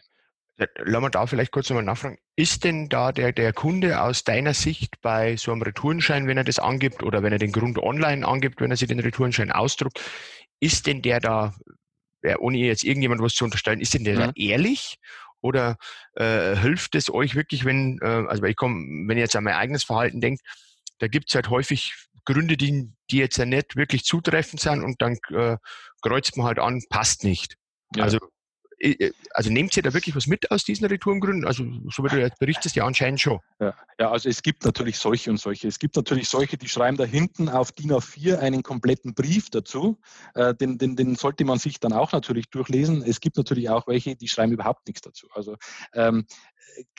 [0.57, 2.17] Lass mal da vielleicht kurz nochmal nachfragen.
[2.35, 6.43] Ist denn da der, der Kunde aus deiner Sicht bei so einem Retourenschein, wenn er
[6.43, 10.01] das angibt oder wenn er den Grund online angibt, wenn er sich den Retourenschein ausdruckt,
[10.59, 11.53] ist denn der da,
[12.39, 14.19] ohne jetzt irgendjemand was zu unterstellen, ist denn der mhm.
[14.19, 14.97] da ehrlich
[15.41, 15.77] oder
[16.15, 19.53] äh, hilft es euch wirklich, wenn, äh, also ich komme, wenn ich jetzt an mein
[19.53, 20.41] eigenes Verhalten denke,
[20.99, 21.93] da gibt es halt häufig
[22.25, 25.57] Gründe, die, die jetzt ja nicht wirklich zutreffend sind und dann äh,
[26.01, 27.55] kreuzt man halt an, passt nicht.
[27.95, 28.03] Ja.
[28.03, 28.17] Also
[29.31, 31.45] also nehmt ihr da wirklich was mit aus diesen Retourengründen?
[31.45, 33.39] Also so wie du jetzt berichtest, ja anscheinend schon.
[33.59, 35.67] Ja, ja, also es gibt natürlich solche und solche.
[35.67, 39.99] Es gibt natürlich solche, die schreiben da hinten auf DIN A4 einen kompletten Brief dazu.
[40.35, 43.03] Äh, den, den, den sollte man sich dann auch natürlich durchlesen.
[43.03, 45.27] Es gibt natürlich auch welche, die schreiben überhaupt nichts dazu.
[45.33, 45.57] Also
[45.93, 46.25] ähm,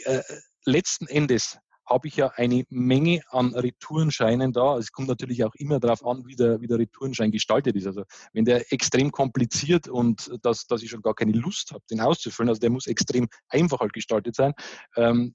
[0.04, 0.22] äh,
[0.64, 1.58] letzten Endes
[1.88, 4.76] habe ich ja eine Menge an Retourenscheinen da.
[4.76, 7.86] Es kommt natürlich auch immer darauf an, wie der, wie der Retourenschein gestaltet ist.
[7.86, 12.00] Also wenn der extrem kompliziert und dass, dass ich schon gar keine Lust habe, den
[12.00, 14.52] auszufüllen, also der muss extrem einfach halt gestaltet sein.
[14.96, 15.34] Ähm,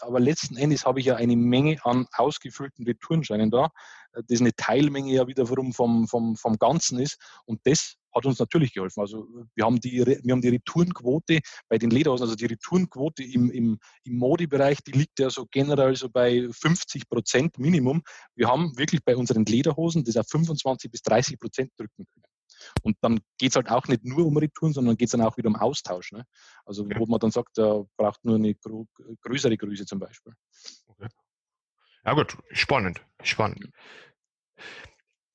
[0.00, 3.70] aber letzten Endes habe ich ja eine Menge an ausgefüllten Retourenscheinen da,
[4.12, 7.18] das eine Teilmenge ja wiederum vom, vom, vom Ganzen ist.
[7.46, 9.00] Und das hat uns natürlich geholfen.
[9.00, 13.50] Also wir haben die, wir haben die Retourenquote bei den Lederhosen, also die Retourenquote im,
[13.50, 18.02] im, im Modebereich, die liegt ja so generell so bei 50 Prozent Minimum.
[18.34, 22.24] Wir haben wirklich bei unseren Lederhosen das auf 25 bis 30 Prozent drücken können.
[22.82, 25.36] Und dann geht es halt auch nicht nur um Retouren, sondern geht es dann auch
[25.36, 26.12] wieder um Austausch.
[26.12, 26.24] Ne?
[26.64, 28.54] Also wo man dann sagt, da braucht nur eine
[29.22, 30.32] größere Größe zum Beispiel.
[30.86, 31.08] Okay.
[32.04, 33.70] Ja gut, spannend, spannend.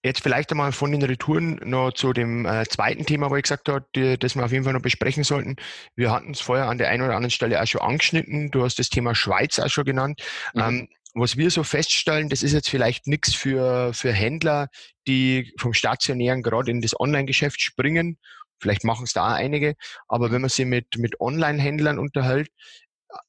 [0.04, 3.68] Jetzt vielleicht einmal von den Retouren noch zu dem äh, zweiten Thema, wo ich gesagt
[3.68, 5.58] habe, die, das wir auf jeden Fall noch besprechen sollten.
[5.96, 8.50] Wir hatten es vorher an der einen oder anderen Stelle auch schon angeschnitten.
[8.50, 10.22] Du hast das Thema Schweiz auch schon genannt.
[10.54, 10.62] Mhm.
[10.62, 14.70] Ähm, was wir so feststellen, das ist jetzt vielleicht nichts für, für Händler,
[15.08, 18.18] die vom Stationären gerade in das Online-Geschäft springen.
[18.62, 19.76] Vielleicht machen es da auch einige.
[20.08, 22.50] Aber wenn man sich mit, mit Online-Händlern unterhält,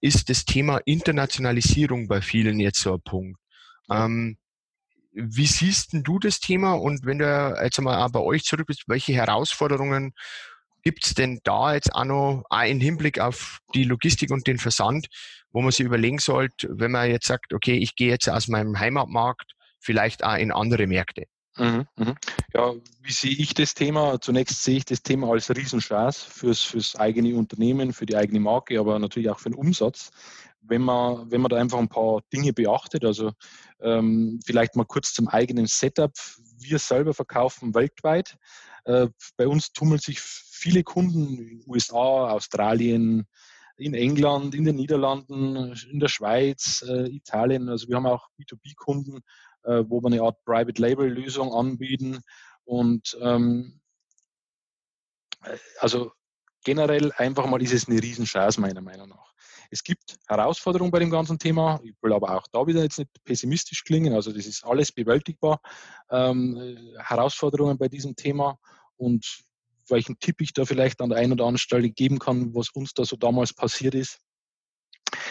[0.00, 3.40] ist das Thema Internationalisierung bei vielen jetzt so ein Punkt.
[3.90, 4.36] Ähm,
[5.12, 8.84] wie siehst denn du das Thema und wenn du jetzt einmal bei euch zurück bist,
[8.86, 10.12] welche Herausforderungen
[10.82, 14.58] gibt es denn da jetzt auch noch auch im Hinblick auf die Logistik und den
[14.58, 15.08] Versand,
[15.52, 18.78] wo man sich überlegen sollte, wenn man jetzt sagt, okay, ich gehe jetzt aus meinem
[18.78, 21.24] Heimatmarkt vielleicht auch in andere Märkte?
[21.56, 22.14] Mhm, mhm.
[22.54, 24.20] Ja, wie sehe ich das Thema?
[24.20, 28.78] Zunächst sehe ich das Thema als Riesenchance fürs, fürs eigene Unternehmen, für die eigene Marke,
[28.78, 30.10] aber natürlich auch für den Umsatz
[30.62, 33.04] wenn man, wenn man da einfach ein paar Dinge beachtet.
[33.04, 33.32] Also
[33.80, 36.12] ähm, vielleicht mal kurz zum eigenen Setup.
[36.58, 38.36] Wir selber verkaufen weltweit.
[38.84, 43.26] Äh, bei uns tummeln sich viele Kunden in den USA, Australien,
[43.76, 47.68] in England, in den Niederlanden, in der Schweiz, äh, Italien.
[47.68, 49.20] Also wir haben auch B2B-Kunden,
[49.64, 52.20] äh, wo wir eine Art Private Label Lösung anbieten
[52.64, 53.80] Und ähm,
[55.78, 56.12] also
[56.64, 59.29] generell einfach mal ist es eine Riesenchance meiner Meinung nach.
[59.70, 61.80] Es gibt Herausforderungen bei dem ganzen Thema.
[61.84, 64.14] Ich will aber auch da wieder jetzt nicht pessimistisch klingen.
[64.14, 65.60] Also das ist alles bewältigbar.
[66.10, 68.58] Ähm, Herausforderungen bei diesem Thema
[68.96, 69.44] und
[69.88, 72.94] welchen Tipp ich da vielleicht an der einen oder anderen Stelle geben kann, was uns
[72.94, 74.18] da so damals passiert ist.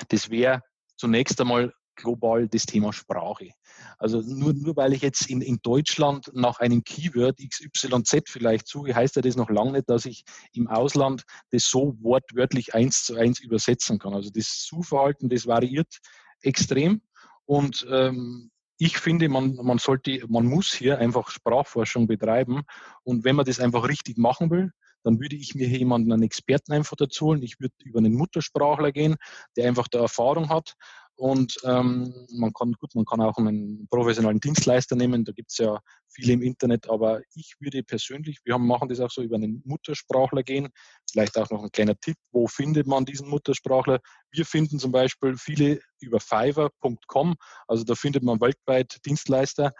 [0.09, 0.61] Das wäre
[0.95, 3.51] zunächst einmal global das Thema Sprache.
[3.97, 8.95] Also nur, nur weil ich jetzt in, in Deutschland nach einem Keyword XYZ vielleicht suche,
[8.95, 10.23] heißt ja das noch lange nicht, dass ich
[10.53, 14.13] im Ausland das so wortwörtlich eins zu eins übersetzen kann.
[14.13, 15.99] Also das Suchverhalten, das variiert
[16.41, 17.01] extrem
[17.45, 22.61] und ähm, ich finde, man, man sollte, man muss hier einfach Sprachforschung betreiben.
[23.03, 24.71] Und wenn man das einfach richtig machen will,
[25.03, 27.43] dann würde ich mir hier jemanden, einen Experten einfach dazu holen.
[27.43, 29.17] Ich würde über einen Muttersprachler gehen,
[29.57, 30.75] der einfach da Erfahrung hat
[31.19, 35.57] und ähm, man kann, gut, man kann auch einen professionellen Dienstleister nehmen, da gibt es
[35.57, 39.35] ja viele im Internet, aber ich würde persönlich, wir haben, machen das auch so über
[39.35, 40.69] einen Muttersprachler gehen,
[41.11, 43.99] vielleicht auch noch ein kleiner Tipp, wo findet man diesen Muttersprachler?
[44.31, 47.35] Wir finden zum Beispiel viele über fiverr.com,
[47.67, 49.73] also da findet man weltweit Dienstleister,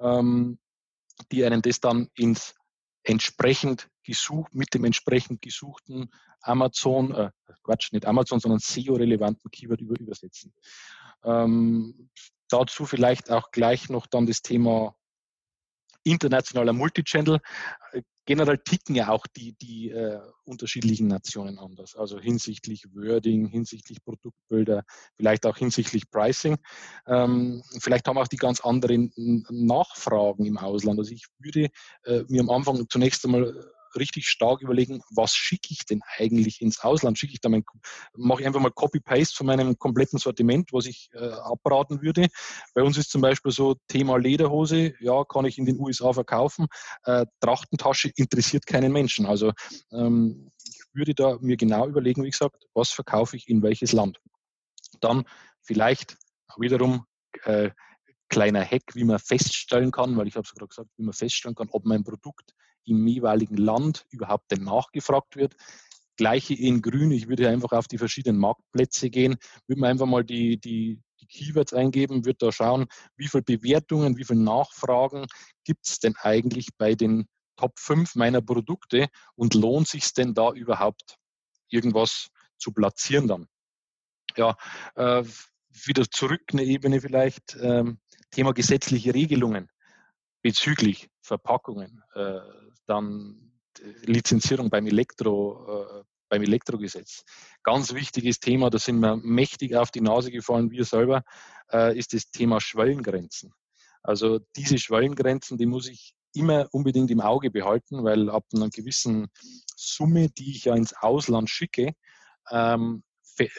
[0.00, 0.58] ähm,
[1.30, 2.54] die einen das dann ins
[3.08, 7.30] entsprechend gesucht, mit dem entsprechend gesuchten Amazon, äh,
[7.62, 10.52] Quatsch, nicht Amazon, sondern SEO-relevanten Keyword über, übersetzen.
[11.24, 12.10] Ähm,
[12.48, 14.94] dazu vielleicht auch gleich noch dann das Thema
[16.10, 17.40] internationaler Multichannel.
[17.92, 21.96] Äh, generell ticken ja auch die, die äh, unterschiedlichen Nationen anders.
[21.96, 24.84] Also hinsichtlich Wording, hinsichtlich Produktbilder,
[25.16, 26.58] vielleicht auch hinsichtlich Pricing.
[27.06, 29.12] Ähm, vielleicht haben auch die ganz anderen
[29.48, 30.98] Nachfragen im Ausland.
[30.98, 31.70] Also ich würde
[32.04, 33.54] äh, mir am Anfang zunächst einmal
[33.96, 37.18] richtig stark überlegen, was schicke ich denn eigentlich ins Ausland?
[37.18, 37.64] Schicke ich da mein,
[38.16, 42.28] mache ich einfach mal Copy-Paste von meinem kompletten Sortiment, was ich äh, abraten würde.
[42.74, 46.66] Bei uns ist zum Beispiel so Thema Lederhose, ja, kann ich in den USA verkaufen.
[47.04, 49.26] Äh, Trachtentasche interessiert keinen Menschen.
[49.26, 49.52] Also
[49.92, 54.18] ähm, ich würde da mir genau überlegen, wie gesagt, was verkaufe ich in welches Land.
[55.00, 55.24] Dann
[55.62, 56.16] vielleicht
[56.56, 57.04] wiederum
[57.44, 57.70] äh,
[58.28, 61.54] kleiner Hack, wie man feststellen kann, weil ich habe es gerade gesagt, wie man feststellen
[61.54, 62.54] kann, ob mein Produkt
[62.88, 65.54] im jeweiligen Land überhaupt denn nachgefragt wird.
[66.16, 69.36] Gleiche in Grün, ich würde einfach auf die verschiedenen Marktplätze gehen,
[69.66, 72.86] würde man einfach mal die, die, die Keywords eingeben, würde da schauen,
[73.16, 75.26] wie viele Bewertungen, wie viele Nachfragen
[75.64, 80.52] gibt es denn eigentlich bei den Top 5 meiner Produkte und lohnt sich denn da
[80.52, 81.18] überhaupt
[81.68, 83.46] irgendwas zu platzieren dann?
[84.36, 84.56] Ja,
[84.96, 85.24] äh,
[85.84, 89.68] wieder zurück eine Ebene vielleicht, ähm, Thema gesetzliche Regelungen
[90.42, 92.40] bezüglich Verpackungen, äh,
[92.88, 93.52] dann
[94.02, 97.24] Lizenzierung beim Elektro, äh, beim Elektrogesetz.
[97.62, 101.22] Ganz wichtiges Thema, da sind wir mächtig auf die Nase gefallen, wir selber,
[101.72, 103.52] äh, ist das Thema Schwellengrenzen.
[104.02, 109.28] Also diese Schwellengrenzen, die muss ich immer unbedingt im Auge behalten, weil ab einer gewissen
[109.76, 111.92] Summe, die ich ja ins Ausland schicke,
[112.50, 113.02] ähm,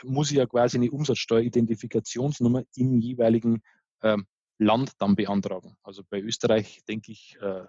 [0.04, 3.62] muss ich ja quasi eine Umsatzsteueridentifikationsnummer im jeweiligen
[4.02, 4.28] ähm,
[4.58, 5.78] Land dann beantragen.
[5.84, 7.66] Also bei Österreich denke ich, äh,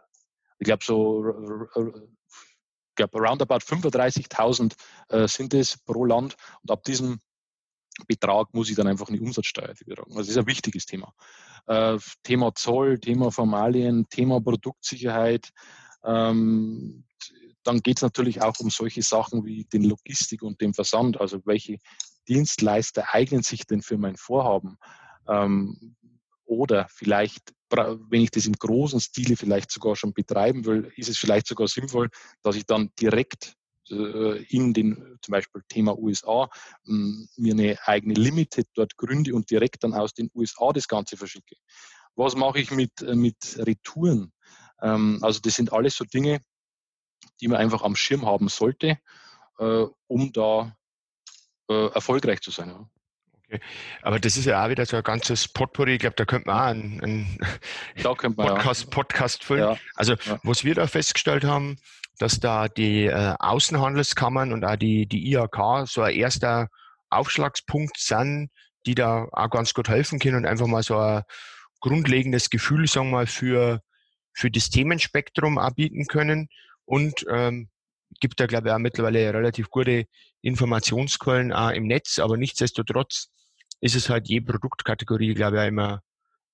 [0.61, 1.25] ich glaube so,
[1.89, 4.75] ich glaube roundabout 35.000
[5.09, 7.19] äh, sind es pro Land und ab diesem
[8.07, 10.11] Betrag muss ich dann einfach eine Umsatzsteuer betragen.
[10.11, 11.13] Also das ist ein wichtiges Thema.
[11.67, 15.51] Äh, Thema Zoll, Thema Formalien, Thema Produktsicherheit.
[16.05, 17.05] Ähm,
[17.63, 21.21] dann geht es natürlich auch um solche Sachen wie den Logistik und den Versand.
[21.21, 21.79] Also welche
[22.29, 24.79] Dienstleister eignen sich denn für mein Vorhaben?
[25.29, 25.97] Ähm,
[26.51, 31.17] oder vielleicht, wenn ich das im großen Stile vielleicht sogar schon betreiben will, ist es
[31.17, 32.11] vielleicht sogar sinnvoll,
[32.43, 33.55] dass ich dann direkt
[33.89, 36.51] äh, in den zum Beispiel Thema USA
[36.85, 41.17] hm, mir eine eigene Limited dort gründe und direkt dann aus den USA das Ganze
[41.17, 41.55] verschicke.
[42.17, 44.33] Was mache ich mit, äh, mit Retouren?
[44.83, 46.41] Ähm, also das sind alles so Dinge,
[47.41, 48.99] die man einfach am Schirm haben sollte,
[49.59, 50.75] äh, um da
[51.69, 52.91] erfolgreich zu sein.
[53.51, 53.61] Okay.
[54.03, 55.95] Aber das ist ja auch wieder so ein ganzes Potpourri.
[55.95, 57.39] Ich glaube, da könnte man auch einen, einen
[58.05, 58.91] man, Podcast, ja.
[58.91, 59.63] Podcast füllen.
[59.63, 59.77] Ja.
[59.97, 60.39] Also, ja.
[60.45, 61.77] was wir da festgestellt haben,
[62.19, 66.69] dass da die äh, Außenhandelskammern und auch die, die IHK so ein erster
[67.09, 68.51] Aufschlagspunkt sind,
[68.87, 71.23] die da auch ganz gut helfen können und einfach mal so ein
[71.81, 73.81] grundlegendes Gefühl, sagen wir mal, für,
[74.33, 76.49] für das Themenspektrum anbieten können.
[76.85, 77.69] Und ähm,
[78.21, 80.07] gibt da, glaube ich, auch mittlerweile relativ gute
[80.43, 83.29] Informationsquellen auch im Netz, aber nichtsdestotrotz
[83.81, 86.03] ist es halt je Produktkategorie, glaube ich, immer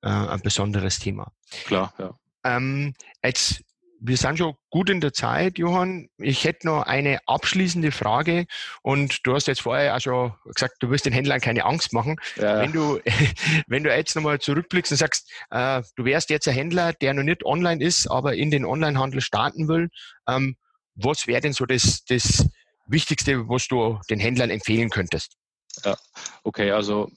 [0.02, 1.32] äh, ein besonderes Thema.
[1.64, 2.14] Klar, ja.
[2.44, 3.64] Ähm, jetzt
[4.00, 6.08] wir sind schon gut in der Zeit, Johann.
[6.18, 8.46] Ich hätte noch eine abschließende Frage
[8.82, 12.16] und du hast jetzt vorher auch schon gesagt, du wirst den Händlern keine Angst machen.
[12.36, 12.60] Ja.
[12.60, 13.00] Wenn du,
[13.66, 17.22] wenn du jetzt nochmal zurückblickst und sagst, äh, du wärst jetzt ein Händler, der noch
[17.22, 19.88] nicht online ist, aber in den Onlinehandel starten will,
[20.28, 20.56] ähm,
[20.94, 22.48] was wäre denn so das, das
[22.86, 25.36] Wichtigste, was du den Händlern empfehlen könntest?
[25.84, 25.96] Ja,
[26.42, 27.10] okay, also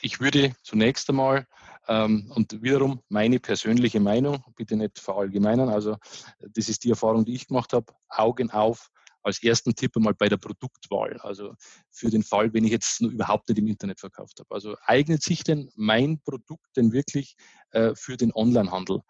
[0.00, 1.46] ich würde zunächst einmal
[1.88, 5.96] ähm, und wiederum meine persönliche Meinung, bitte nicht verallgemeinern, also
[6.40, 8.90] das ist die Erfahrung, die ich gemacht habe, Augen auf
[9.26, 11.18] als ersten Tipp einmal bei der Produktwahl.
[11.20, 11.54] Also
[11.90, 14.54] für den Fall, wenn ich jetzt nur überhaupt nicht im Internet verkauft habe.
[14.54, 17.34] Also eignet sich denn mein Produkt denn wirklich
[17.70, 19.00] äh, für den Onlinehandel?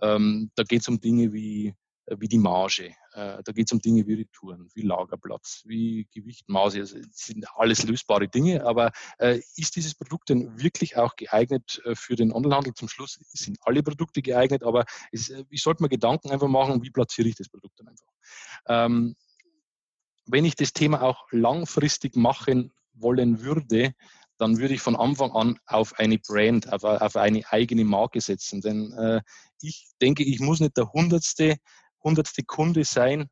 [0.00, 1.74] Ähm, da geht es um Dinge wie äh,
[2.18, 2.94] wie die Marge.
[3.12, 6.80] Äh, da geht es um Dinge wie Retouren, wie Lagerplatz, wie Gewicht, Maße.
[6.80, 12.16] Also sind alles lösbare Dinge, aber äh, ist dieses Produkt denn wirklich auch geeignet für
[12.16, 12.74] den Onlinehandel?
[12.74, 17.28] Zum Schluss sind alle Produkte geeignet, aber ich sollte mir Gedanken einfach machen, wie platziere
[17.28, 18.06] ich das Produkt dann einfach.
[18.68, 19.16] Ähm,
[20.26, 23.94] wenn ich das Thema auch langfristig machen wollen würde,
[24.38, 28.60] dann würde ich von Anfang an auf eine Brand, auf, eine eigene Marke setzen.
[28.60, 29.22] Denn äh,
[29.60, 31.56] ich denke, ich muss nicht der hundertste
[32.06, 33.28] hundertste Kunde sein.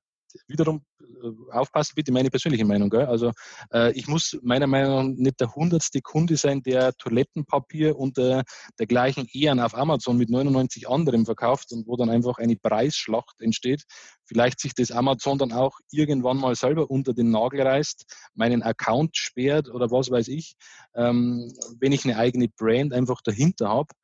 [0.49, 2.91] Wiederum äh, aufpassen, bitte meine persönliche Meinung.
[2.91, 3.07] Gell?
[3.07, 3.31] Also
[3.73, 8.43] äh, ich muss meiner Meinung nach nicht der hundertste Kunde sein, der Toilettenpapier und äh,
[8.81, 13.85] dergleichen Ehren auf Amazon mit 99 anderen verkauft und wo dann einfach eine Preisschlacht entsteht.
[14.25, 18.05] Vielleicht sich das Amazon dann auch irgendwann mal selber unter den Nagel reißt,
[18.35, 20.57] meinen Account sperrt oder was weiß ich.
[20.97, 23.95] Ähm, wenn ich eine eigene Brand einfach dahinter habe,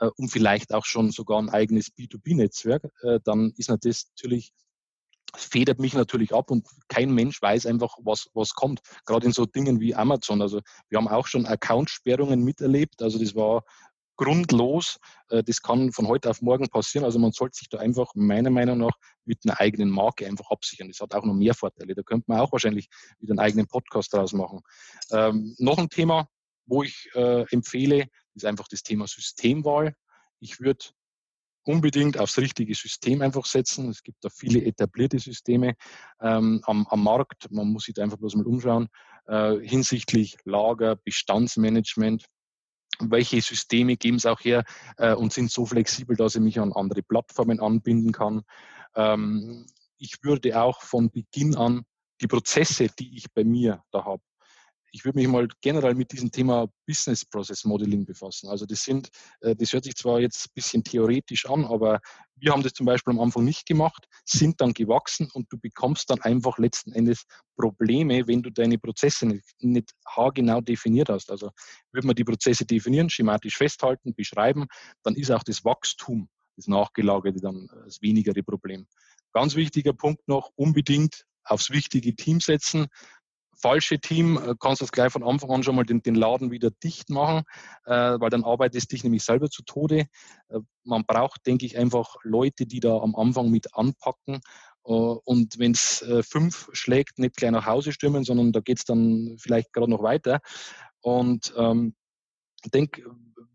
[0.00, 4.52] äh, und vielleicht auch schon sogar ein eigenes B2B-Netzwerk, äh, dann ist natürlich
[5.36, 8.80] federt mich natürlich ab und kein Mensch weiß einfach, was, was kommt.
[9.04, 10.40] Gerade in so Dingen wie Amazon.
[10.40, 13.02] Also wir haben auch schon Accountsperrungen miterlebt.
[13.02, 13.62] Also das war
[14.16, 14.98] grundlos.
[15.30, 17.04] Äh, das kann von heute auf morgen passieren.
[17.04, 20.88] Also man sollte sich da einfach meiner Meinung nach mit einer eigenen Marke einfach absichern.
[20.88, 21.94] Das hat auch noch mehr Vorteile.
[21.94, 22.88] Da könnte man auch wahrscheinlich
[23.18, 24.60] wieder einen eigenen Podcast draus machen.
[25.10, 26.28] Ähm, noch ein Thema,
[26.66, 28.08] wo ich äh, empfehle,
[28.42, 29.94] ist einfach das Thema Systemwahl.
[30.40, 30.86] Ich würde
[31.64, 33.90] unbedingt aufs richtige System einfach setzen.
[33.90, 35.74] Es gibt da viele etablierte Systeme
[36.20, 37.50] ähm, am, am, Markt.
[37.50, 38.88] Man muss sich da einfach bloß mal umschauen
[39.26, 42.24] äh, hinsichtlich Lager, Bestandsmanagement.
[43.00, 44.64] Welche Systeme geben es auch her
[44.96, 48.42] äh, und sind so flexibel, dass ich mich an andere Plattformen anbinden kann.
[48.96, 49.66] Ähm,
[49.98, 51.84] ich würde auch von Beginn an
[52.20, 54.22] die Prozesse, die ich bei mir da habe,
[54.92, 58.48] ich würde mich mal generell mit diesem Thema Business Process Modeling befassen.
[58.48, 59.08] Also das sind,
[59.40, 62.00] äh, das hört sich zwar jetzt ein bisschen theoretisch an, aber
[62.36, 66.08] wir haben das zum Beispiel am Anfang nicht gemacht, sind dann gewachsen und du bekommst
[66.10, 67.24] dann einfach letzten Endes
[67.56, 71.30] Probleme, wenn du deine Prozesse nicht, nicht haargenau definiert hast.
[71.30, 71.50] Also
[71.92, 74.66] würde man die Prozesse definieren, schematisch festhalten, beschreiben,
[75.02, 78.86] dann ist auch das Wachstum, das Nachgelagerte dann das wenigere Problem.
[79.32, 82.88] Ganz wichtiger Punkt noch, unbedingt aufs wichtige Team setzen
[83.60, 86.50] falsche Team, äh, kannst du das gleich von Anfang an schon mal den, den Laden
[86.50, 87.44] wieder dicht machen,
[87.84, 90.06] äh, weil dann arbeitest du dich nämlich selber zu Tode.
[90.48, 94.40] Äh, man braucht, denke ich, einfach Leute, die da am Anfang mit anpacken.
[94.84, 98.78] Äh, und wenn es äh, fünf schlägt, nicht gleich nach Hause stürmen, sondern da geht
[98.78, 100.40] es dann vielleicht gerade noch weiter.
[101.00, 101.94] Und ähm,
[102.64, 103.04] ich denke,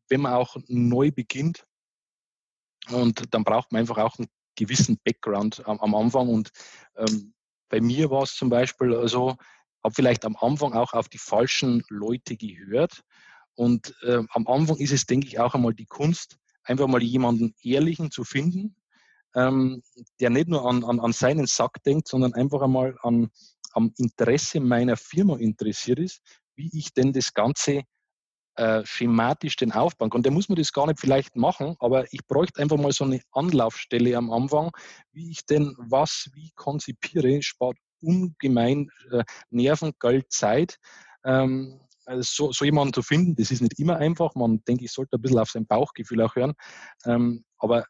[0.09, 1.65] wenn man auch neu beginnt,
[2.89, 6.27] und dann braucht man einfach auch einen gewissen Background am, am Anfang.
[6.27, 6.49] Und
[6.97, 7.33] ähm,
[7.69, 9.37] bei mir war es zum Beispiel so,
[9.83, 13.01] habe vielleicht am Anfang auch auf die falschen Leute gehört.
[13.55, 17.53] Und äh, am Anfang ist es, denke ich, auch einmal die Kunst, einfach mal jemanden
[17.61, 18.75] Ehrlichen zu finden,
[19.35, 19.83] ähm,
[20.19, 23.29] der nicht nur an, an, an seinen Sack denkt, sondern einfach einmal an,
[23.73, 26.21] am Interesse meiner Firma interessiert ist,
[26.55, 27.83] wie ich denn das Ganze
[28.55, 30.21] äh, schematisch den aufbauen kann.
[30.23, 33.21] Der muss man das gar nicht vielleicht machen, aber ich bräuchte einfach mal so eine
[33.31, 34.71] Anlaufstelle am Anfang,
[35.11, 40.79] wie ich denn was wie konzipiere, spart ungemein äh, Nerven, Geld, Zeit.
[41.23, 44.35] Ähm, also so, so jemanden zu finden, das ist nicht immer einfach.
[44.35, 46.53] Man denke ich, sollte ein bisschen auf sein Bauchgefühl auch hören.
[47.05, 47.85] Ähm, aber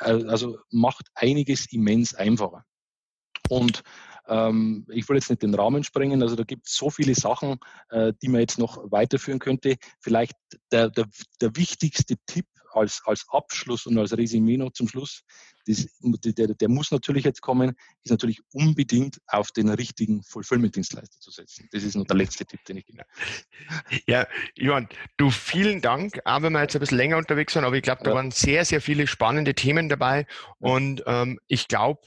[0.00, 2.64] äh, also macht einiges immens einfacher.
[3.48, 3.82] Und
[4.28, 7.58] ähm, ich will jetzt nicht den Rahmen sprengen, also da gibt es so viele Sachen,
[7.88, 9.76] äh, die man jetzt noch weiterführen könnte.
[10.00, 10.36] Vielleicht
[10.70, 11.06] der, der,
[11.40, 15.22] der wichtigste Tipp als, als Abschluss und als Resümee noch zum Schluss,
[15.66, 21.30] das, der, der muss natürlich jetzt kommen, ist natürlich unbedingt auf den richtigen Fulfillment-Dienstleister zu
[21.30, 21.68] setzen.
[21.72, 23.02] Das ist noch der letzte Tipp, den ich gebe.
[24.06, 27.76] Ja, Johann, du vielen Dank, auch wenn wir jetzt ein bisschen länger unterwegs sind, aber
[27.76, 28.16] ich glaube, da ja.
[28.16, 30.26] waren sehr, sehr viele spannende Themen dabei
[30.58, 32.00] und ähm, ich glaube,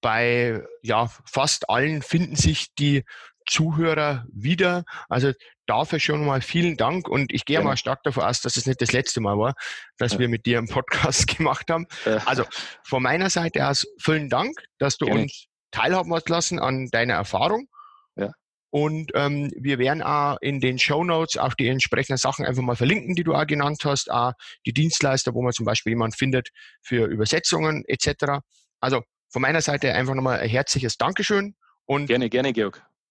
[0.00, 3.04] bei ja, fast allen finden sich die
[3.46, 4.84] Zuhörer wieder.
[5.08, 5.32] Also
[5.66, 7.64] dafür schon mal vielen Dank und ich gehe ja.
[7.64, 9.54] mal stark davon aus, dass es nicht das letzte Mal war,
[9.98, 10.18] dass ja.
[10.20, 11.86] wir mit dir einen Podcast gemacht haben.
[12.26, 12.44] Also
[12.84, 15.22] von meiner Seite aus vielen Dank, dass du Gerne.
[15.22, 17.68] uns teilhaben hast lassen an deiner Erfahrung.
[18.16, 18.32] Ja.
[18.70, 22.76] Und ähm, wir werden auch in den Show Notes auch die entsprechenden Sachen einfach mal
[22.76, 24.32] verlinken, die du auch genannt hast, auch
[24.66, 26.48] die Dienstleister, wo man zum Beispiel jemanden findet
[26.82, 28.40] für Übersetzungen etc.
[28.80, 32.84] Also von meiner Seite einfach nochmal ein herzliches Dankeschön und gerne, gerne, Georg.